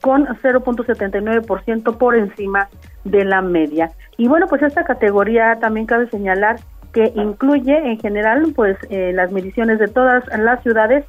[0.00, 2.68] con 0.79% por encima
[3.04, 3.90] de la media.
[4.16, 6.56] Y bueno, pues esta categoría también cabe señalar
[6.92, 11.04] que incluye en general pues eh, las mediciones de todas las ciudades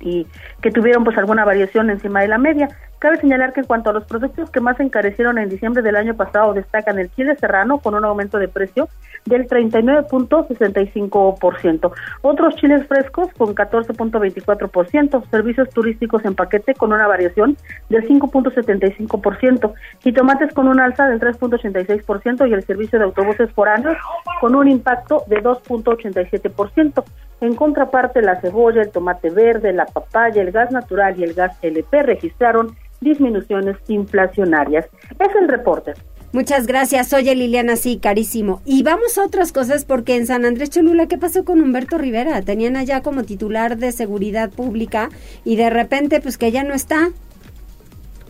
[0.00, 0.26] y
[0.60, 2.68] que tuvieron pues alguna variación encima de la media.
[2.98, 6.16] Cabe señalar que en cuanto a los productos que más encarecieron en diciembre del año
[6.16, 8.88] pasado destacan el chile serrano con un aumento de precio
[9.24, 17.56] del 39.65%, otros chiles frescos con 14.24%, servicios turísticos en paquete con una variación
[17.88, 23.96] del 5.75%, y tomates con un alza del 3.86% y el servicio de autobuses foráneos
[24.40, 27.04] con un impacto de 2.87%.
[27.40, 31.56] En contraparte, la cebolla, el tomate verde, la papaya, el gas natural y el gas
[31.62, 34.86] LP registraron disminuciones inflacionarias.
[35.18, 35.94] Es el reporte.
[36.32, 37.12] Muchas gracias.
[37.14, 38.60] Oye, Liliana, sí, carísimo.
[38.66, 42.42] Y vamos a otras cosas porque en San Andrés Cholula, ¿qué pasó con Humberto Rivera?
[42.42, 45.08] Tenían allá como titular de seguridad pública
[45.44, 47.08] y de repente, pues que ya no está.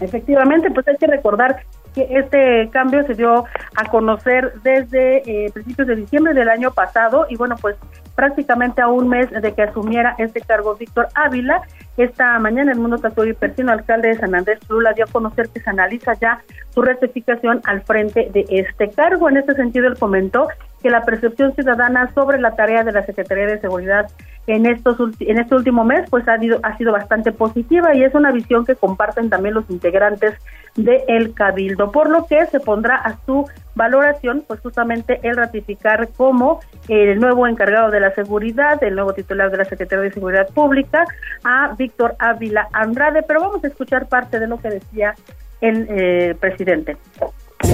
[0.01, 5.89] Efectivamente, pues hay que recordar que este cambio se dio a conocer desde eh, principios
[5.89, 7.75] de diciembre del año pasado y bueno, pues
[8.19, 11.63] prácticamente a un mes de que asumiera este cargo Víctor Ávila
[11.97, 15.61] Esta mañana el mundo Tatuí Persino, alcalde de San Andrés Lula, dio a conocer que
[15.61, 19.29] se analiza ya su rectificación al frente de este cargo.
[19.29, 20.49] En este sentido, él comentó
[20.83, 24.11] que la percepción ciudadana sobre la tarea de la Secretaría de Seguridad
[24.47, 28.15] en estos en este último mes pues ha, sido, ha sido bastante positiva y es
[28.15, 30.35] una visión que comparten también los integrantes
[30.75, 36.09] del el cabildo por lo que se pondrá a su valoración pues justamente el ratificar
[36.17, 40.49] como el nuevo encargado de la seguridad el nuevo titular de la Secretaría de Seguridad
[40.49, 41.05] Pública
[41.45, 43.23] a Víctor Ávila Andrade.
[43.23, 45.15] Pero vamos a escuchar parte de lo que decía
[45.61, 46.97] el eh, presidente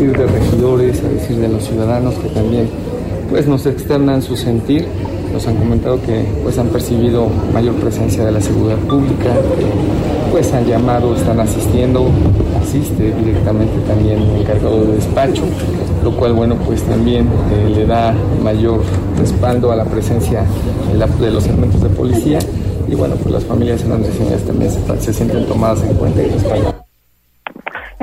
[0.03, 2.69] de regidores, a decir de los ciudadanos que también
[3.31, 4.87] pues nos externan su sentir.
[5.33, 9.31] Nos han comentado que pues han percibido mayor presencia de la seguridad pública,
[10.31, 12.07] pues han llamado, están asistiendo,
[12.61, 15.43] asiste directamente también el encargado de despacho,
[16.05, 18.81] lo cual bueno pues también eh, le da mayor
[19.19, 20.45] respaldo a la presencia
[20.93, 22.39] de, los elementos de policía.
[22.89, 26.31] Y bueno pues las familias en las también se, se sienten tomadas en cuenta y
[26.31, 26.74] respaldadas.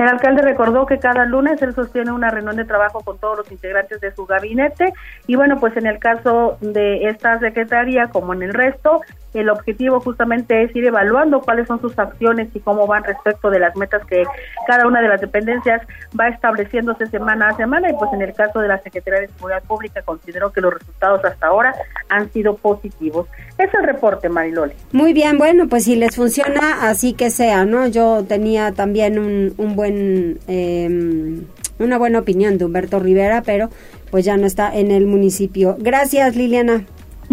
[0.02, 3.52] El alcalde recordó que cada lunes él sostiene una reunión de trabajo con todos los
[3.52, 4.92] integrantes de su gabinete
[5.28, 9.02] y bueno, pues en el caso de esta secretaría como en el resto,
[9.40, 13.58] el objetivo justamente es ir evaluando cuáles son sus acciones y cómo van respecto de
[13.58, 14.24] las metas que
[14.66, 15.82] cada una de las dependencias
[16.18, 19.62] va estableciéndose semana a semana y pues en el caso de la Secretaría de Seguridad
[19.64, 21.74] Pública considero que los resultados hasta ahora
[22.08, 23.28] han sido positivos.
[23.58, 24.74] Es el reporte, Mariloli.
[24.92, 27.86] Muy bien, bueno, pues si les funciona, así que sea, ¿no?
[27.86, 30.38] Yo tenía también un, un buen...
[30.48, 31.42] Eh,
[31.78, 33.68] una buena opinión de Humberto Rivera, pero
[34.10, 35.76] pues ya no está en el municipio.
[35.78, 36.84] Gracias, Liliana.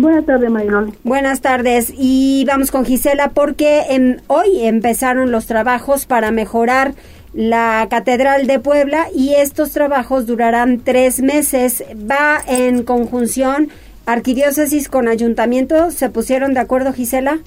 [0.02, 0.94] Buenas tardes, Mariloli.
[1.04, 1.94] Buenas tardes.
[1.98, 6.94] Y vamos con Gisela porque en, hoy empezaron los trabajos para mejorar
[7.34, 11.84] la Catedral de Puebla y estos trabajos durarán tres meses.
[12.10, 13.68] Va en conjunción
[14.06, 15.92] Arquidiócesis con Ayuntamiento.
[15.92, 17.40] ¿Se pusieron de acuerdo, Gisela?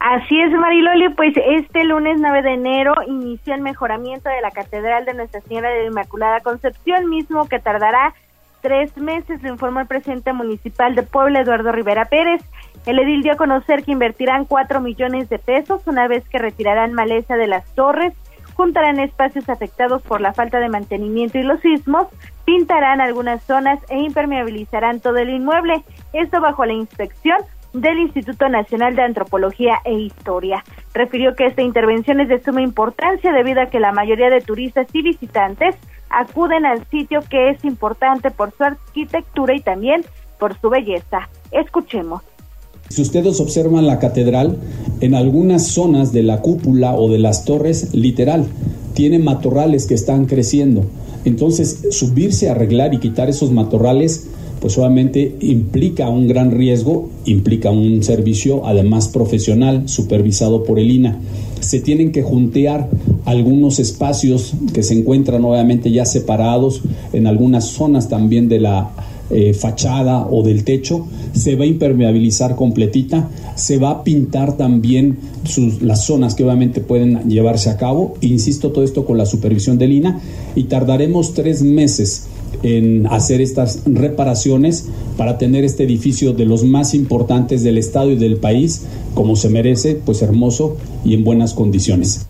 [0.00, 5.04] Así es, Mariloli, pues este lunes 9 de enero inició el mejoramiento de la Catedral
[5.04, 8.14] de Nuestra Señora de la Inmaculada Concepción, mismo que tardará
[8.62, 12.42] tres meses, lo informó el presidente municipal de Puebla, Eduardo Rivera Pérez.
[12.86, 16.94] El edil dio a conocer que invertirán cuatro millones de pesos una vez que retirarán
[16.94, 18.14] maleza de las torres,
[18.54, 22.06] juntarán espacios afectados por la falta de mantenimiento y los sismos,
[22.44, 25.82] pintarán algunas zonas e impermeabilizarán todo el inmueble.
[26.12, 27.38] Esto bajo la inspección
[27.72, 30.64] del Instituto Nacional de Antropología e Historia.
[30.94, 34.86] Refirió que esta intervención es de suma importancia debido a que la mayoría de turistas
[34.92, 35.74] y visitantes
[36.10, 40.04] acuden al sitio que es importante por su arquitectura y también
[40.38, 41.28] por su belleza.
[41.50, 42.22] Escuchemos.
[42.88, 44.58] Si ustedes observan la catedral,
[45.00, 48.46] en algunas zonas de la cúpula o de las torres, literal,
[48.92, 50.84] tiene matorrales que están creciendo.
[51.24, 54.28] Entonces, subirse, arreglar y quitar esos matorrales,
[54.62, 61.20] pues obviamente implica un gran riesgo, implica un servicio además profesional, supervisado por el INA
[61.62, 62.90] se tienen que juntear
[63.24, 66.82] algunos espacios que se encuentran obviamente ya separados
[67.12, 68.90] en algunas zonas también de la
[69.30, 75.18] eh, fachada o del techo, se va a impermeabilizar completita, se va a pintar también
[75.80, 79.92] las zonas que obviamente pueden llevarse a cabo, insisto, todo esto con la supervisión del
[79.92, 80.20] INA,
[80.54, 82.26] y tardaremos tres meses
[82.62, 88.16] en hacer estas reparaciones para tener este edificio de los más importantes del estado y
[88.16, 92.28] del país, como se merece, pues hermoso y en buenas condiciones.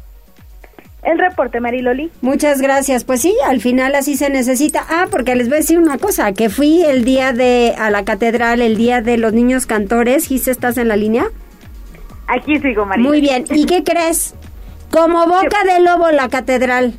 [1.02, 2.10] El reporte, Mariloli.
[2.20, 3.02] Muchas gracias.
[3.04, 4.84] Pues sí, al final así se necesita.
[4.88, 8.04] Ah, porque les voy a decir una cosa, que fui el día de a la
[8.04, 10.26] catedral, el día de los niños cantores.
[10.26, 11.24] Gise, ¿estás en la línea?
[12.28, 13.08] Aquí sigo, Mariloli.
[13.08, 13.44] Muy bien.
[13.50, 14.34] ¿Y qué crees?
[14.90, 16.94] Como boca de lobo la catedral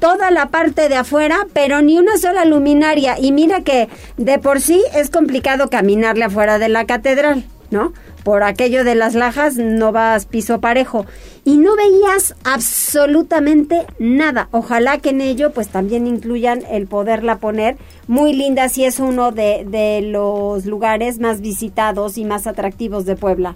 [0.00, 3.18] toda la parte de afuera, pero ni una sola luminaria.
[3.20, 7.92] Y mira que de por sí es complicado caminarle afuera de la catedral, ¿no?
[8.24, 11.06] Por aquello de las lajas no vas piso parejo.
[11.44, 14.48] Y no veías absolutamente nada.
[14.50, 17.76] Ojalá que en ello pues también incluyan el poderla poner.
[18.08, 23.16] Muy linda si es uno de, de los lugares más visitados y más atractivos de
[23.16, 23.54] Puebla.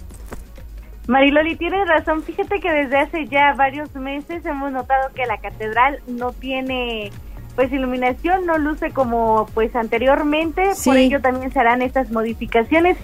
[1.07, 2.23] Mariloli, tienes razón.
[2.23, 7.11] Fíjate que desde hace ya varios meses hemos notado que la catedral no tiene
[7.55, 12.97] pues iluminación, no luce como pues anteriormente, por ello también se harán estas modificaciones.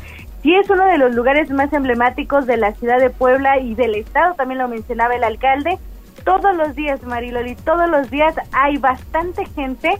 [0.43, 3.95] Sí es uno de los lugares más emblemáticos de la ciudad de Puebla y del
[3.95, 5.77] estado, también lo mencionaba el alcalde.
[6.25, 9.97] Todos los días, Mariloli, todos los días hay bastante gente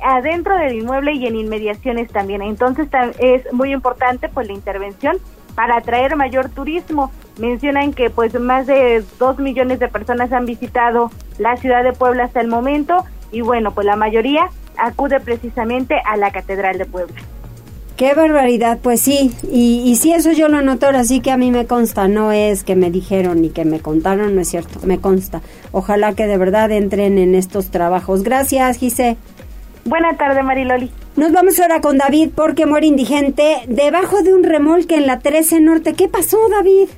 [0.00, 2.42] adentro del inmueble y en inmediaciones también.
[2.42, 2.88] Entonces
[3.18, 5.16] es muy importante pues la intervención
[5.58, 7.10] para atraer mayor turismo.
[7.36, 12.26] Mencionan que pues más de dos millones de personas han visitado la ciudad de Puebla
[12.26, 17.16] hasta el momento y bueno, pues la mayoría acude precisamente a la Catedral de Puebla.
[17.96, 21.36] Qué barbaridad, pues sí, y, y si eso yo lo noto ahora sí que a
[21.36, 24.78] mí me consta, no es que me dijeron ni que me contaron, no es cierto,
[24.86, 25.42] me consta.
[25.72, 28.22] Ojalá que de verdad entren en estos trabajos.
[28.22, 29.16] Gracias, Gise.
[29.88, 30.90] Buena tarde, Mariloli.
[31.16, 35.62] Nos vamos ahora con David porque muere indigente debajo de un remolque en la 13
[35.62, 35.94] Norte.
[35.94, 36.90] ¿Qué pasó, David?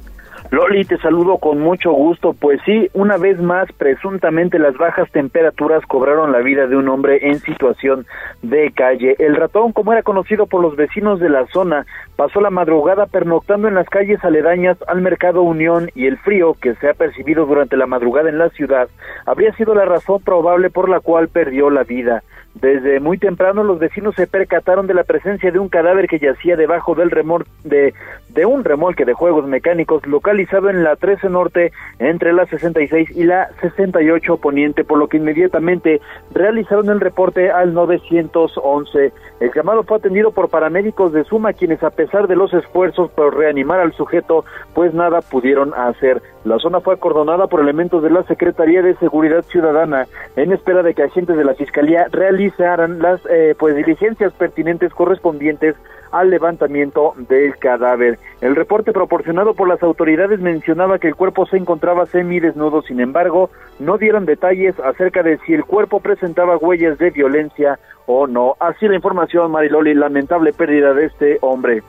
[0.51, 2.33] Loli, te saludo con mucho gusto.
[2.33, 7.29] Pues sí, una vez más, presuntamente las bajas temperaturas cobraron la vida de un hombre
[7.29, 8.07] en situación
[8.43, 9.15] de calle.
[9.21, 11.87] El ratón, como era conocido por los vecinos de la zona,
[12.17, 16.75] pasó la madrugada pernoctando en las calles aledañas al Mercado Unión y el frío que
[16.75, 18.89] se ha percibido durante la madrugada en la ciudad
[19.27, 22.25] habría sido la razón probable por la cual perdió la vida.
[22.55, 26.57] Desde muy temprano los vecinos se percataron de la presencia de un cadáver que yacía
[26.57, 27.95] debajo del remol de,
[28.29, 33.25] de un remolque de juegos mecánicos localizado en la 13 Norte entre la 66 y
[33.25, 36.01] la 68 Poniente, por lo que inmediatamente
[36.33, 39.13] realizaron el reporte al 911.
[39.41, 43.37] El llamado fue atendido por paramédicos de Suma, quienes a pesar de los esfuerzos por
[43.37, 44.45] reanimar al sujeto,
[44.75, 46.21] pues nada pudieron hacer.
[46.45, 50.95] La zona fue acordonada por elementos de la Secretaría de Seguridad Ciudadana en espera de
[50.95, 52.07] que agentes de la Fiscalía
[52.41, 55.77] realizaran las eh, pues diligencias pertinentes correspondientes
[56.11, 58.19] al levantamiento del cadáver.
[58.41, 63.51] El reporte proporcionado por las autoridades mencionaba que el cuerpo se encontraba semidesnudo, sin embargo,
[63.79, 68.57] no dieron detalles acerca de si el cuerpo presentaba huellas de violencia o no.
[68.59, 71.83] Así la información, Mariloli, lamentable pérdida de este hombre.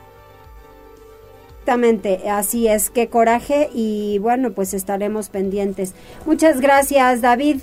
[1.62, 5.94] Exactamente, así es, qué coraje y bueno, pues estaremos pendientes.
[6.26, 7.58] Muchas gracias, David.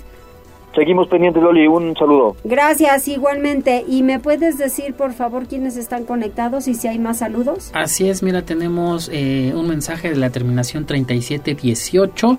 [0.74, 1.66] Seguimos pendientes, Loli.
[1.66, 2.36] Un saludo.
[2.44, 3.84] Gracias, igualmente.
[3.88, 7.70] ¿Y me puedes decir, por favor, quiénes están conectados y si hay más saludos?
[7.74, 12.38] Así es, mira, tenemos eh, un mensaje de la terminación 3718.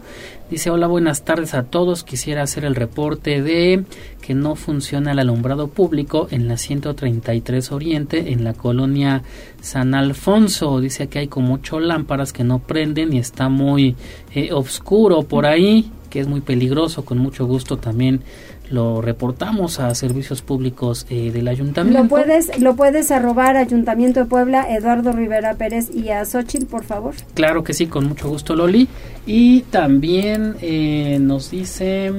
[0.49, 2.03] Dice, hola, buenas tardes a todos.
[2.03, 3.83] Quisiera hacer el reporte de
[4.21, 9.23] que no funciona el alumbrado público en la 133 Oriente, en la colonia
[9.61, 10.79] San Alfonso.
[10.79, 13.95] Dice que hay como ocho lámparas que no prenden y está muy
[14.33, 17.03] eh, oscuro por ahí que es muy peligroso.
[17.03, 18.21] Con mucho gusto también
[18.69, 22.03] lo reportamos a servicios públicos eh, del ayuntamiento.
[22.03, 26.83] Lo puedes, lo puedes arrobar Ayuntamiento de Puebla, Eduardo Rivera Pérez y a Xochitl, por
[26.83, 27.15] favor.
[27.33, 28.87] Claro que sí, con mucho gusto, Loli.
[29.25, 32.11] Y también eh, nos dice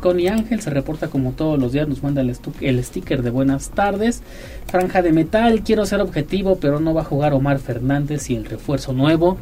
[0.00, 3.70] Connie Ángel, se reporta como todos los días, nos manda el, el sticker de buenas
[3.70, 4.22] tardes.
[4.66, 8.44] Franja de metal, quiero ser objetivo, pero no va a jugar Omar Fernández y el
[8.44, 9.38] refuerzo nuevo.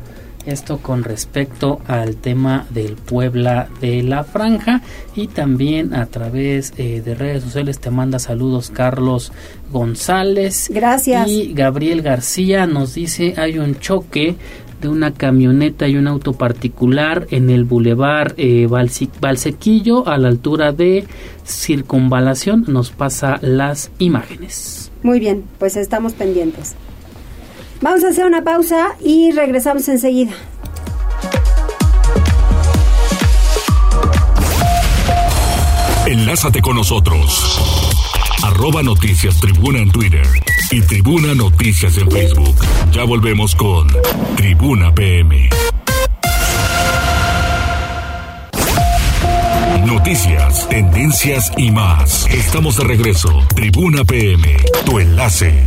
[0.46, 4.82] Esto con respecto al tema del Puebla de la Franja
[5.14, 9.32] y también a través eh, de redes sociales te manda saludos Carlos
[9.70, 10.70] González.
[10.72, 11.28] Gracias.
[11.28, 14.36] Y Gabriel García nos dice hay un choque
[14.80, 18.66] de una camioneta y un auto particular en el bulevar eh,
[19.20, 21.04] Valsequillo a la altura de
[21.44, 22.64] Circunvalación.
[22.68, 24.90] Nos pasa las imágenes.
[25.02, 26.74] Muy bien, pues estamos pendientes.
[27.80, 30.32] Vamos a hacer una pausa y regresamos enseguida.
[36.06, 37.60] Enlázate con nosotros.
[38.42, 40.26] Arroba Noticias Tribuna en Twitter
[40.70, 42.56] y Tribuna Noticias en Facebook.
[42.92, 43.86] Ya volvemos con
[44.36, 45.48] Tribuna PM.
[49.84, 52.26] Noticias, tendencias y más.
[52.26, 53.46] Estamos de regreso.
[53.54, 55.64] Tribuna PM, tu enlace.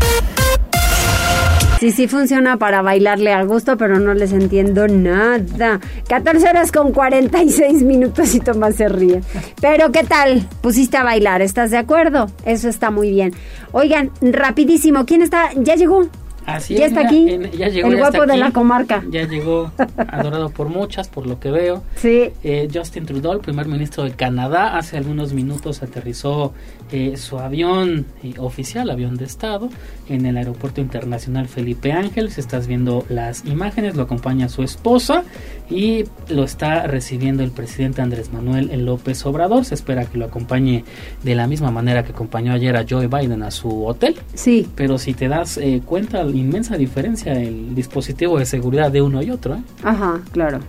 [1.82, 5.80] Sí, sí funciona para bailarle al gusto, pero no les entiendo nada.
[6.08, 9.22] 14 horas con 46 minutos y Tomás se ríe.
[9.60, 10.48] Pero ¿qué tal?
[10.62, 12.28] Pusiste a bailar, ¿estás de acuerdo?
[12.46, 13.34] Eso está muy bien.
[13.72, 15.50] Oigan, rapidísimo, ¿quién está?
[15.56, 16.08] ¿Ya llegó?
[16.46, 17.30] Así ya es, está mira, aquí.
[17.46, 19.04] en- ya llegó, el ya guapo de la comarca.
[19.12, 21.84] Ya llegó, adorado por muchas, por lo que veo.
[21.96, 22.30] Sí.
[22.44, 26.54] Eh, Justin Trudeau, el primer ministro de Canadá, hace algunos minutos aterrizó
[26.92, 29.70] eh, su avión eh, oficial, avión de Estado,
[30.10, 32.38] en el aeropuerto internacional Felipe Ángeles.
[32.38, 35.24] Estás viendo las imágenes, lo acompaña su esposa
[35.70, 39.64] y lo está recibiendo el presidente Andrés Manuel López Obrador.
[39.64, 40.84] Se espera que lo acompañe
[41.24, 44.16] de la misma manera que acompañó ayer a Joe Biden a su hotel.
[44.34, 44.68] Sí.
[44.76, 49.56] Pero si te das cuenta, inmensa diferencia el dispositivo de seguridad de uno y otro.
[49.56, 49.62] ¿eh?
[49.84, 50.60] Ajá, claro.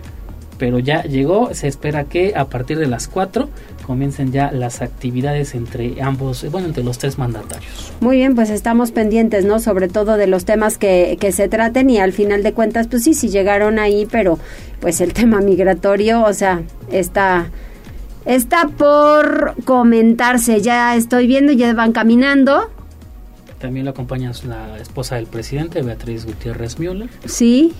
[0.57, 3.49] Pero ya llegó, se espera que a partir de las 4
[3.85, 7.91] comiencen ya las actividades entre ambos, eh, bueno, entre los tres mandatarios.
[7.99, 9.59] Muy bien, pues estamos pendientes, ¿no?
[9.59, 13.03] Sobre todo de los temas que, que se traten y al final de cuentas, pues
[13.03, 14.39] sí, sí llegaron ahí, pero
[14.79, 16.61] pues el tema migratorio, o sea,
[16.91, 17.49] está,
[18.25, 20.61] está por comentarse.
[20.61, 22.69] Ya estoy viendo, ya van caminando.
[23.63, 27.07] También lo acompaña la esposa del presidente, Beatriz Gutiérrez Müller.
[27.23, 27.71] Sí.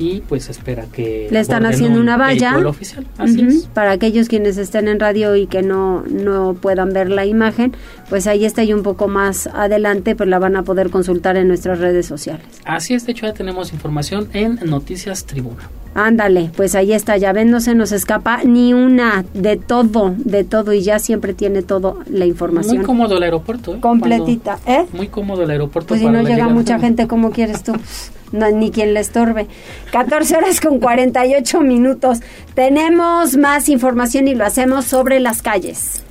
[0.00, 3.06] Y pues espera que le están haciendo una valla oficial.
[3.18, 3.66] Así es.
[3.66, 7.76] para aquellos quienes estén en radio y que no no puedan ver la imagen
[8.08, 11.48] pues ahí está y un poco más adelante pues la van a poder consultar en
[11.48, 16.76] nuestras redes sociales así es de hecho ya tenemos información en Noticias Tribuna Ándale, pues
[16.76, 20.82] ahí está, ya ven, no se nos escapa ni una de todo, de todo y
[20.82, 22.76] ya siempre tiene todo la información.
[22.76, 23.80] Muy cómodo el aeropuerto, ¿eh?
[23.80, 24.86] Completita, ¿eh?
[24.92, 25.88] Muy cómodo el aeropuerto.
[25.88, 27.72] Pues si no llega mucha gente, ¿cómo quieres tú?
[28.32, 29.46] No, ni quien le estorbe.
[29.92, 32.18] 14 horas con 48 minutos.
[32.54, 36.02] Tenemos más información y lo hacemos sobre las calles.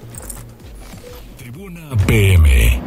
[1.38, 2.82] Tribuna PM.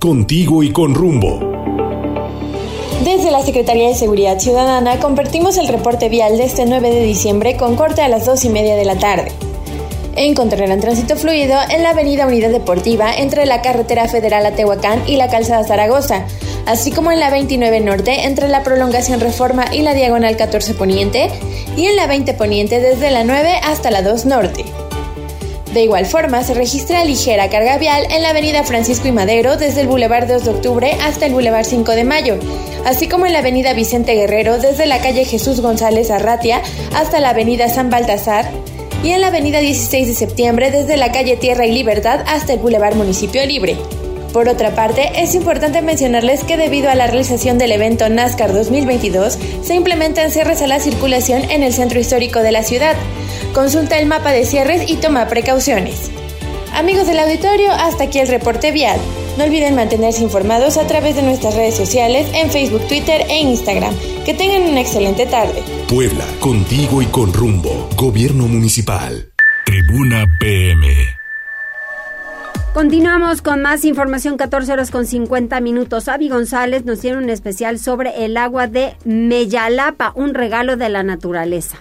[0.00, 1.38] Contigo y con rumbo.
[3.04, 7.56] Desde la Secretaría de Seguridad Ciudadana compartimos el reporte vial de este 9 de diciembre
[7.56, 9.30] con corte a las 2 y media de la tarde.
[10.16, 15.16] Encontrarán tránsito fluido en la Avenida Unidad Deportiva entre la Carretera Federal a Tehuacán y
[15.16, 16.26] la Calzada Zaragoza,
[16.70, 21.28] así como en la 29 Norte entre la Prolongación Reforma y la Diagonal 14 Poniente,
[21.76, 24.64] y en la 20 Poniente desde la 9 hasta la 2 Norte.
[25.74, 29.82] De igual forma, se registra ligera carga vial en la avenida Francisco y Madero desde
[29.82, 32.38] el Boulevard 2 de Octubre hasta el Boulevard 5 de Mayo,
[32.84, 36.60] así como en la avenida Vicente Guerrero desde la calle Jesús González Arratia
[36.94, 38.50] hasta la avenida San Baltasar
[39.02, 42.58] y en la avenida 16 de septiembre desde la calle Tierra y Libertad hasta el
[42.58, 43.76] Boulevard Municipio Libre.
[44.32, 49.38] Por otra parte, es importante mencionarles que debido a la realización del evento NASCAR 2022,
[49.62, 52.94] se implementan cierres a la circulación en el centro histórico de la ciudad,
[53.52, 56.10] Consulta el mapa de cierres y toma precauciones.
[56.72, 58.98] Amigos del auditorio, hasta aquí el reporte vial.
[59.36, 63.94] No olviden mantenerse informados a través de nuestras redes sociales en Facebook, Twitter e Instagram.
[64.24, 65.62] Que tengan una excelente tarde.
[65.88, 67.88] Puebla, contigo y con rumbo.
[67.96, 69.32] Gobierno Municipal.
[69.66, 71.19] Tribuna PM.
[72.72, 76.06] Continuamos con más información, 14 horas con 50 minutos.
[76.06, 81.02] Avi González nos tiene un especial sobre el agua de Meyalapa, un regalo de la
[81.02, 81.78] naturaleza.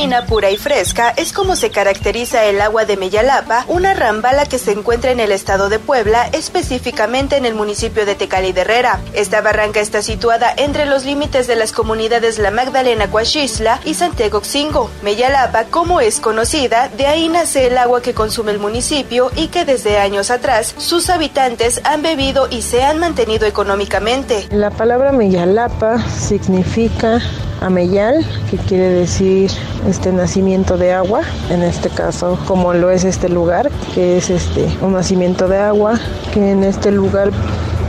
[0.00, 4.58] Cristalina, pura y fresca es como se caracteriza el agua de Meyalapa, una rambala que
[4.58, 9.00] se encuentra en el estado de Puebla, específicamente en el municipio de Tecali de Herrera.
[9.12, 14.40] Esta barranca está situada entre los límites de las comunidades La Magdalena Coaxisla y Santiago
[14.40, 14.90] Xingo.
[15.02, 19.64] Meyalapa, como es conocida, de ahí nace el agua que consume el municipio y que
[19.66, 24.48] desde años atrás sus habitantes han bebido y se han mantenido económicamente.
[24.50, 27.20] La palabra Meyalapa significa
[27.60, 29.50] Ameyal, que quiere decir
[29.86, 34.66] este nacimiento de agua, en este caso como lo es este lugar, que es este
[34.80, 36.00] un nacimiento de agua,
[36.32, 37.30] que en este lugar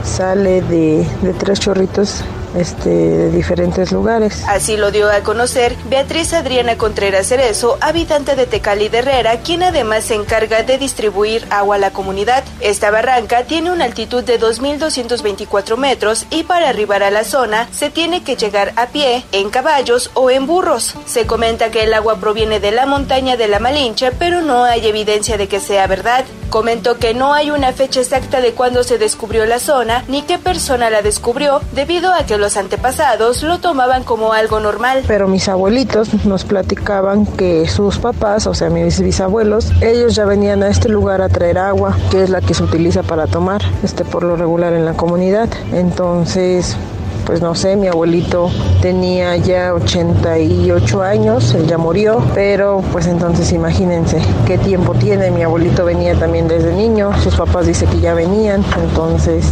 [0.04, 2.22] sale de, de tres chorritos
[2.54, 4.44] este, de diferentes lugares.
[4.48, 9.62] Así lo dio a conocer Beatriz Adriana Contreras Cerezo, habitante de Tecali de Herrera, quien
[9.62, 12.44] además se encarga de distribuir agua a la comunidad.
[12.60, 17.90] Esta barranca tiene una altitud de 2.224 metros y para arribar a la zona se
[17.90, 20.94] tiene que llegar a pie, en caballos o en burros.
[21.06, 24.86] Se comenta que el agua proviene de la montaña de la Malinche, pero no hay
[24.86, 26.24] evidencia de que sea verdad.
[26.52, 30.38] Comentó que no hay una fecha exacta de cuándo se descubrió la zona ni qué
[30.38, 35.02] persona la descubrió, debido a que los antepasados lo tomaban como algo normal.
[35.08, 40.62] Pero mis abuelitos nos platicaban que sus papás, o sea, mis bisabuelos, ellos ya venían
[40.62, 44.04] a este lugar a traer agua, que es la que se utiliza para tomar, este
[44.04, 45.48] por lo regular en la comunidad.
[45.72, 46.76] Entonces,
[47.24, 48.50] pues no sé, mi abuelito
[48.80, 55.42] tenía ya 88 años, él ya murió, pero pues entonces imagínense qué tiempo tiene, mi
[55.42, 59.44] abuelito venía también desde niño, sus papás dicen que ya venían, entonces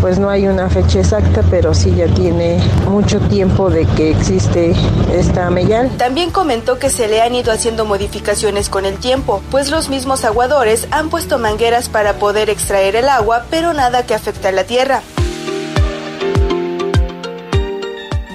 [0.00, 4.74] pues no hay una fecha exacta, pero sí ya tiene mucho tiempo de que existe
[5.12, 5.90] esta meyal.
[5.96, 10.24] También comentó que se le han ido haciendo modificaciones con el tiempo, pues los mismos
[10.24, 14.64] aguadores han puesto mangueras para poder extraer el agua, pero nada que afecte a la
[14.64, 15.02] tierra.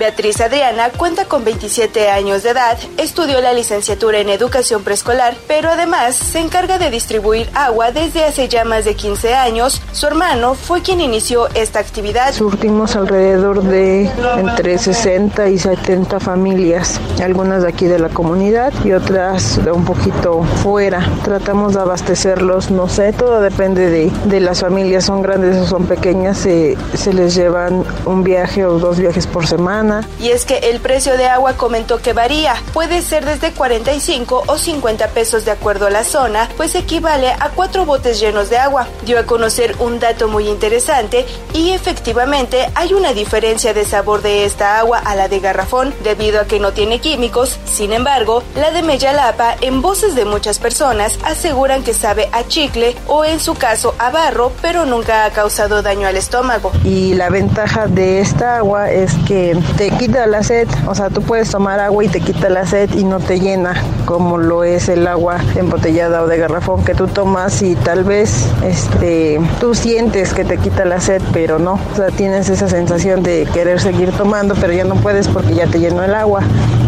[0.03, 5.69] Beatriz Adriana cuenta con 27 años de edad, estudió la licenciatura en educación preescolar, pero
[5.69, 9.81] además se encarga de distribuir agua desde hace ya más de 15 años.
[9.93, 12.33] Su hermano fue quien inició esta actividad.
[12.33, 18.91] Surtimos alrededor de entre 60 y 70 familias, algunas de aquí de la comunidad y
[18.91, 21.07] otras de un poquito fuera.
[21.23, 25.85] Tratamos de abastecerlos, no sé, todo depende de, de las familias, son grandes o son
[25.85, 30.57] pequeñas, se, se les llevan un viaje o dos viajes por semana Y es que
[30.57, 35.51] el precio de agua comentó que varía, puede ser desde 45 o 50 pesos de
[35.51, 38.87] acuerdo a la zona, pues equivale a cuatro botes llenos de agua.
[39.05, 44.45] Dio a conocer un dato muy interesante y efectivamente hay una diferencia de sabor de
[44.45, 47.59] esta agua a la de garrafón debido a que no tiene químicos.
[47.65, 52.95] Sin embargo, la de Meyalapa, en voces de muchas personas, aseguran que sabe a chicle
[53.07, 56.71] o en su caso a barro, pero nunca ha causado daño al estómago.
[56.83, 61.21] Y la ventaja de esta agua es que te quita la sed, o sea, tú
[61.21, 63.75] puedes tomar agua y te quita la sed y no te llena
[64.05, 68.47] como lo es el agua embotellada o de garrafón que tú tomas y tal vez
[68.63, 73.23] este tú sientes que te quita la sed, pero no, o sea, tienes esa sensación
[73.23, 76.43] de querer seguir tomando, pero ya no puedes porque ya te llenó el agua.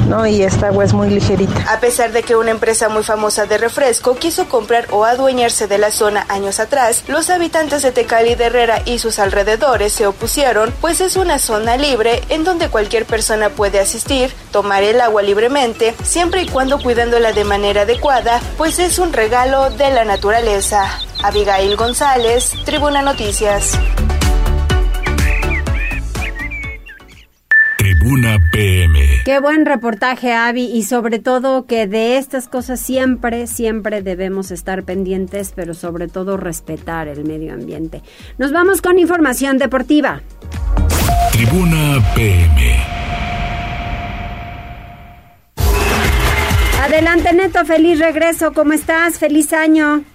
[0.08, 0.26] ¿no?
[0.28, 1.66] Y esta agua es muy ligerita.
[1.74, 5.78] A pesar de que una empresa muy famosa de refresco quiso comprar o adueñarse de
[5.78, 10.72] la zona años atrás, los habitantes de Tecali de Herrera y sus alrededores se opusieron,
[10.80, 15.94] pues es una zona libre en donde cualquier persona puede asistir, tomar el agua libremente,
[16.04, 21.00] siempre y cuando cuidándola de manera adecuada, pues es un regalo de la naturaleza.
[21.24, 23.78] Abigail González, Tribuna Noticias.
[27.78, 29.00] Tribuna PM.
[29.26, 34.84] Qué buen reportaje, Avi, y sobre todo que de estas cosas siempre, siempre debemos estar
[34.84, 38.02] pendientes, pero sobre todo respetar el medio ambiente.
[38.38, 40.22] Nos vamos con información deportiva.
[41.36, 42.78] Tribuna PM.
[46.82, 48.54] Adelante, Neto, feliz regreso.
[48.54, 49.20] ¿Cómo estás?
[49.20, 50.06] Feliz año.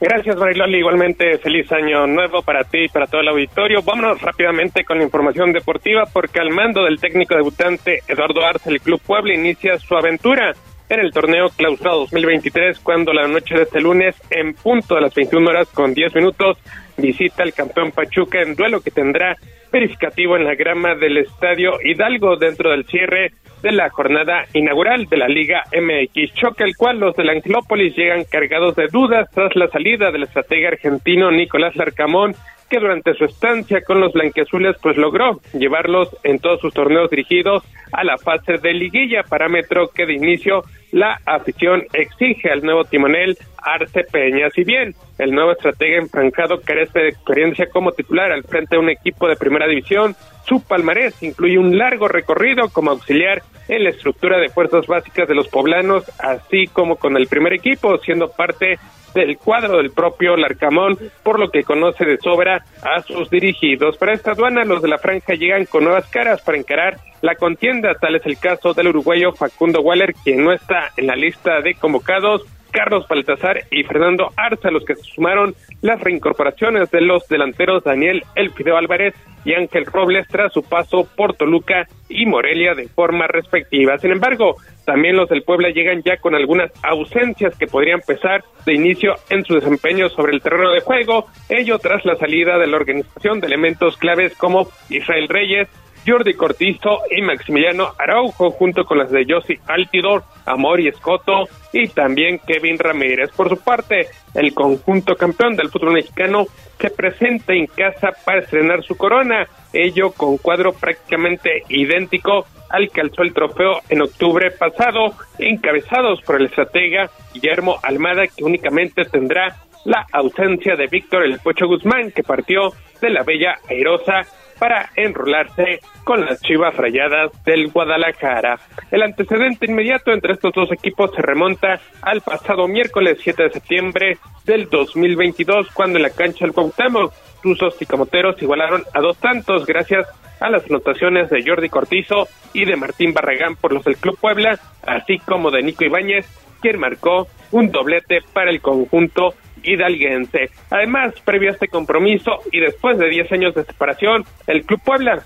[0.00, 0.78] Gracias, Mariloli.
[0.78, 3.82] Igualmente, feliz año nuevo para ti y para todo el auditorio.
[3.82, 8.80] Vámonos rápidamente con la información deportiva, porque al mando del técnico debutante Eduardo Arce, el
[8.80, 10.54] Club Puebla inicia su aventura
[10.90, 15.14] en el torneo clausura 2023, cuando la noche de este lunes, en punto de las
[15.14, 16.58] 21 horas con 10 minutos,
[16.98, 19.36] visita al campeón Pachuca en duelo que tendrá
[19.72, 23.32] verificativo en la grama del Estadio Hidalgo dentro del cierre
[23.62, 28.24] de la jornada inaugural de la Liga MX, choque el cual los del Angelópolis llegan
[28.24, 32.34] cargados de dudas tras la salida del estratega argentino Nicolás Larcamón,
[32.70, 37.64] que durante su estancia con los blanqueazules pues logró llevarlos en todos sus torneos dirigidos
[37.92, 40.62] a la fase de liguilla, parámetro que de inicio
[40.92, 44.48] la afición exige al nuevo timonel Arce Peña.
[44.50, 48.90] Si bien el nuevo estratega enfrancado carece de experiencia como titular al frente de un
[48.90, 50.14] equipo de primera división,
[50.46, 55.34] su palmarés incluye un largo recorrido como auxiliar en la estructura de fuerzas básicas de
[55.34, 58.78] los poblanos, así como con el primer equipo, siendo parte
[59.14, 63.96] del cuadro del propio Larcamón, por lo que conoce de sobra a sus dirigidos.
[63.96, 67.94] Para esta aduana, los de la franja llegan con nuevas caras para encarar la contienda,
[68.00, 71.74] tal es el caso del uruguayo Facundo Waller, quien no está en la lista de
[71.74, 77.84] convocados, Carlos Baltazar y Fernando Arza, los que se sumaron las reincorporaciones de los delanteros
[77.84, 79.14] Daniel El Fideo Álvarez
[79.44, 83.98] y Ángel Robles tras su paso por Toluca y Morelia de forma respectiva.
[83.98, 88.74] Sin embargo, también los del Puebla llegan ya con algunas ausencias que podrían pesar de
[88.74, 92.76] inicio en su desempeño sobre el terreno de juego, ello tras la salida de la
[92.76, 95.68] organización de elementos claves como Israel Reyes,
[96.06, 101.88] Jordi Cortizo y Maximiliano Araujo, junto con las de Yossi Altidor, Amor y Escoto y
[101.88, 103.30] también Kevin Ramírez.
[103.30, 106.46] Por su parte, el conjunto campeón del fútbol mexicano
[106.78, 113.00] se presenta en casa para estrenar su corona, ello con cuadro prácticamente idéntico al que
[113.00, 119.56] alzó el trofeo en octubre pasado, encabezados por el estratega Guillermo Almada, que únicamente tendrá
[119.84, 124.26] la ausencia de Víctor El Pocho Guzmán, que partió de la Bella Airosa
[124.60, 128.60] para enrolarse con las Chivas Rayadas del Guadalajara.
[128.90, 134.18] El antecedente inmediato entre estos dos equipos se remonta al pasado miércoles 7 de septiembre
[134.44, 139.64] del 2022, cuando en la cancha del Cuauhtémoc, Tuzos y Camoteros igualaron a dos tantos
[139.64, 140.06] gracias
[140.40, 144.58] a las anotaciones de Jordi Cortizo y de Martín Barragán por los del Club Puebla,
[144.86, 146.26] así como de Nico Ibáñez,
[146.60, 150.50] quien marcó un doblete para el conjunto hidalguense.
[150.70, 155.22] Además, previo a este compromiso y después de 10 años de separación, el Club Puebla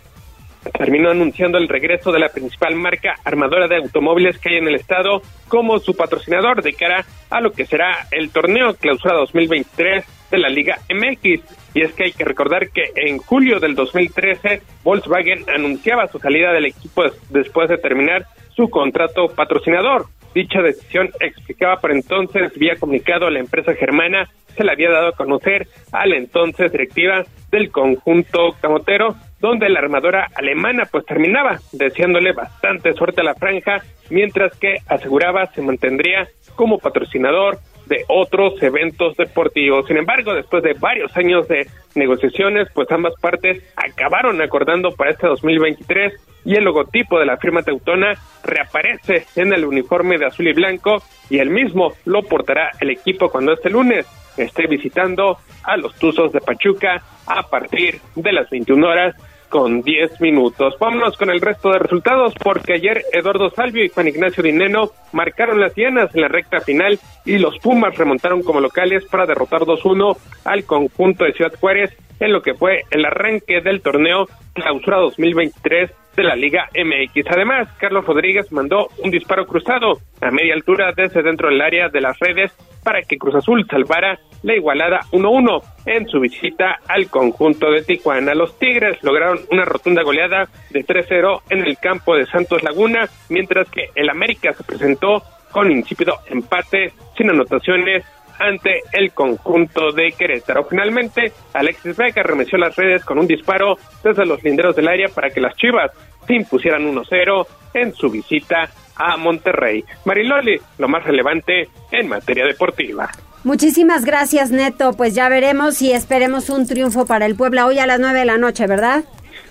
[0.73, 4.77] terminó anunciando el regreso de la principal marca armadora de automóviles que hay en el
[4.77, 10.39] estado como su patrocinador de cara a lo que será el torneo clausura 2023 de
[10.39, 11.43] la Liga MX.
[11.75, 16.53] Y es que hay que recordar que en julio del 2013 Volkswagen anunciaba su salida
[16.53, 20.07] del equipo después de terminar su contrato patrocinador.
[20.35, 25.09] Dicha decisión explicaba por entonces vía comunicado a la empresa germana se le había dado
[25.09, 31.59] a conocer a la entonces directiva del conjunto camotero, donde la armadora alemana pues terminaba
[31.73, 38.63] deseándole bastante suerte a la franja, mientras que aseguraba se mantendría como patrocinador de otros
[38.63, 39.87] eventos deportivos.
[39.87, 45.27] Sin embargo, después de varios años de negociaciones, pues ambas partes acabaron acordando para este
[45.27, 46.13] 2023
[46.45, 51.03] y el logotipo de la firma teutona reaparece en el uniforme de azul y blanco
[51.31, 54.07] y el mismo lo portará el equipo cuando este lunes
[54.37, 59.15] esté visitando a los Tuzos de Pachuca a partir de las 21 horas
[59.55, 60.75] con 10 minutos.
[60.81, 65.61] Vámonos con el resto de resultados porque ayer Eduardo Salvio y Juan Ignacio Dineno marcaron
[65.61, 70.17] las dianas en la recta final y los Pumas remontaron como locales para derrotar 2-1
[70.45, 75.93] al conjunto de Ciudad Juárez en lo que fue el arranque del torneo Clausura 2023
[76.17, 77.27] de la Liga MX.
[77.31, 82.01] Además, Carlos Rodríguez mandó un disparo cruzado a media altura desde dentro del área de
[82.01, 82.53] las redes
[82.83, 88.35] para que Cruz Azul salvara la igualada 1-1 en su visita al conjunto de Tijuana.
[88.35, 93.69] Los Tigres lograron una rotunda goleada de 3-0 en el campo de Santos Laguna, mientras
[93.71, 98.05] que el América se presentó con insípido empate sin anotaciones
[98.39, 100.65] ante el conjunto de Querétaro.
[100.65, 105.31] Finalmente, Alexis Vega remeció las redes con un disparo desde los linderos del área para
[105.31, 105.91] que las Chivas
[106.27, 109.85] se impusieran 1-0 en su visita a Monterrey.
[110.05, 113.11] Mariloli, lo más relevante en materia deportiva.
[113.43, 114.95] Muchísimas gracias, Neto.
[114.97, 118.25] Pues ya veremos y esperemos un triunfo para el Puebla hoy a las 9 de
[118.25, 119.05] la noche, ¿verdad?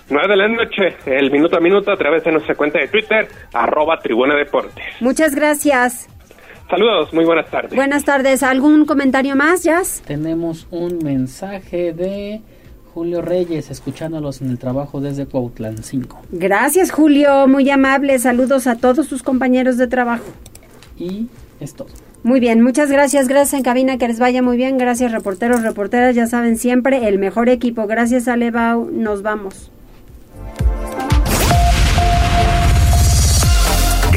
[0.10, 3.28] 9 de la noche, el minuto a minuto a través de nuestra cuenta de Twitter,
[3.54, 4.84] arroba Tribuna Deportes.
[5.00, 6.10] Muchas gracias.
[6.74, 7.76] Saludos, muy buenas tardes.
[7.76, 8.41] Buenas tardes.
[8.41, 10.01] ¿Algún comentario más, Jazz?
[10.07, 12.41] Tenemos un mensaje de
[12.95, 16.21] Julio Reyes, escuchándolos en el trabajo desde Cuautlan 5.
[16.32, 17.47] Gracias, Julio.
[17.47, 18.17] Muy amable.
[18.17, 20.26] Saludos a todos sus compañeros de trabajo.
[20.97, 21.28] Y
[21.59, 21.89] es todo.
[22.24, 23.28] Muy bien, muchas gracias.
[23.28, 24.80] Gracias en cabina, que les vaya muy bien.
[24.80, 26.15] Gracias, reporteros, reporteras.
[26.15, 27.86] Ya saben, siempre el mejor equipo.
[27.86, 28.89] Gracias, Alebau.
[28.91, 29.69] Nos vamos.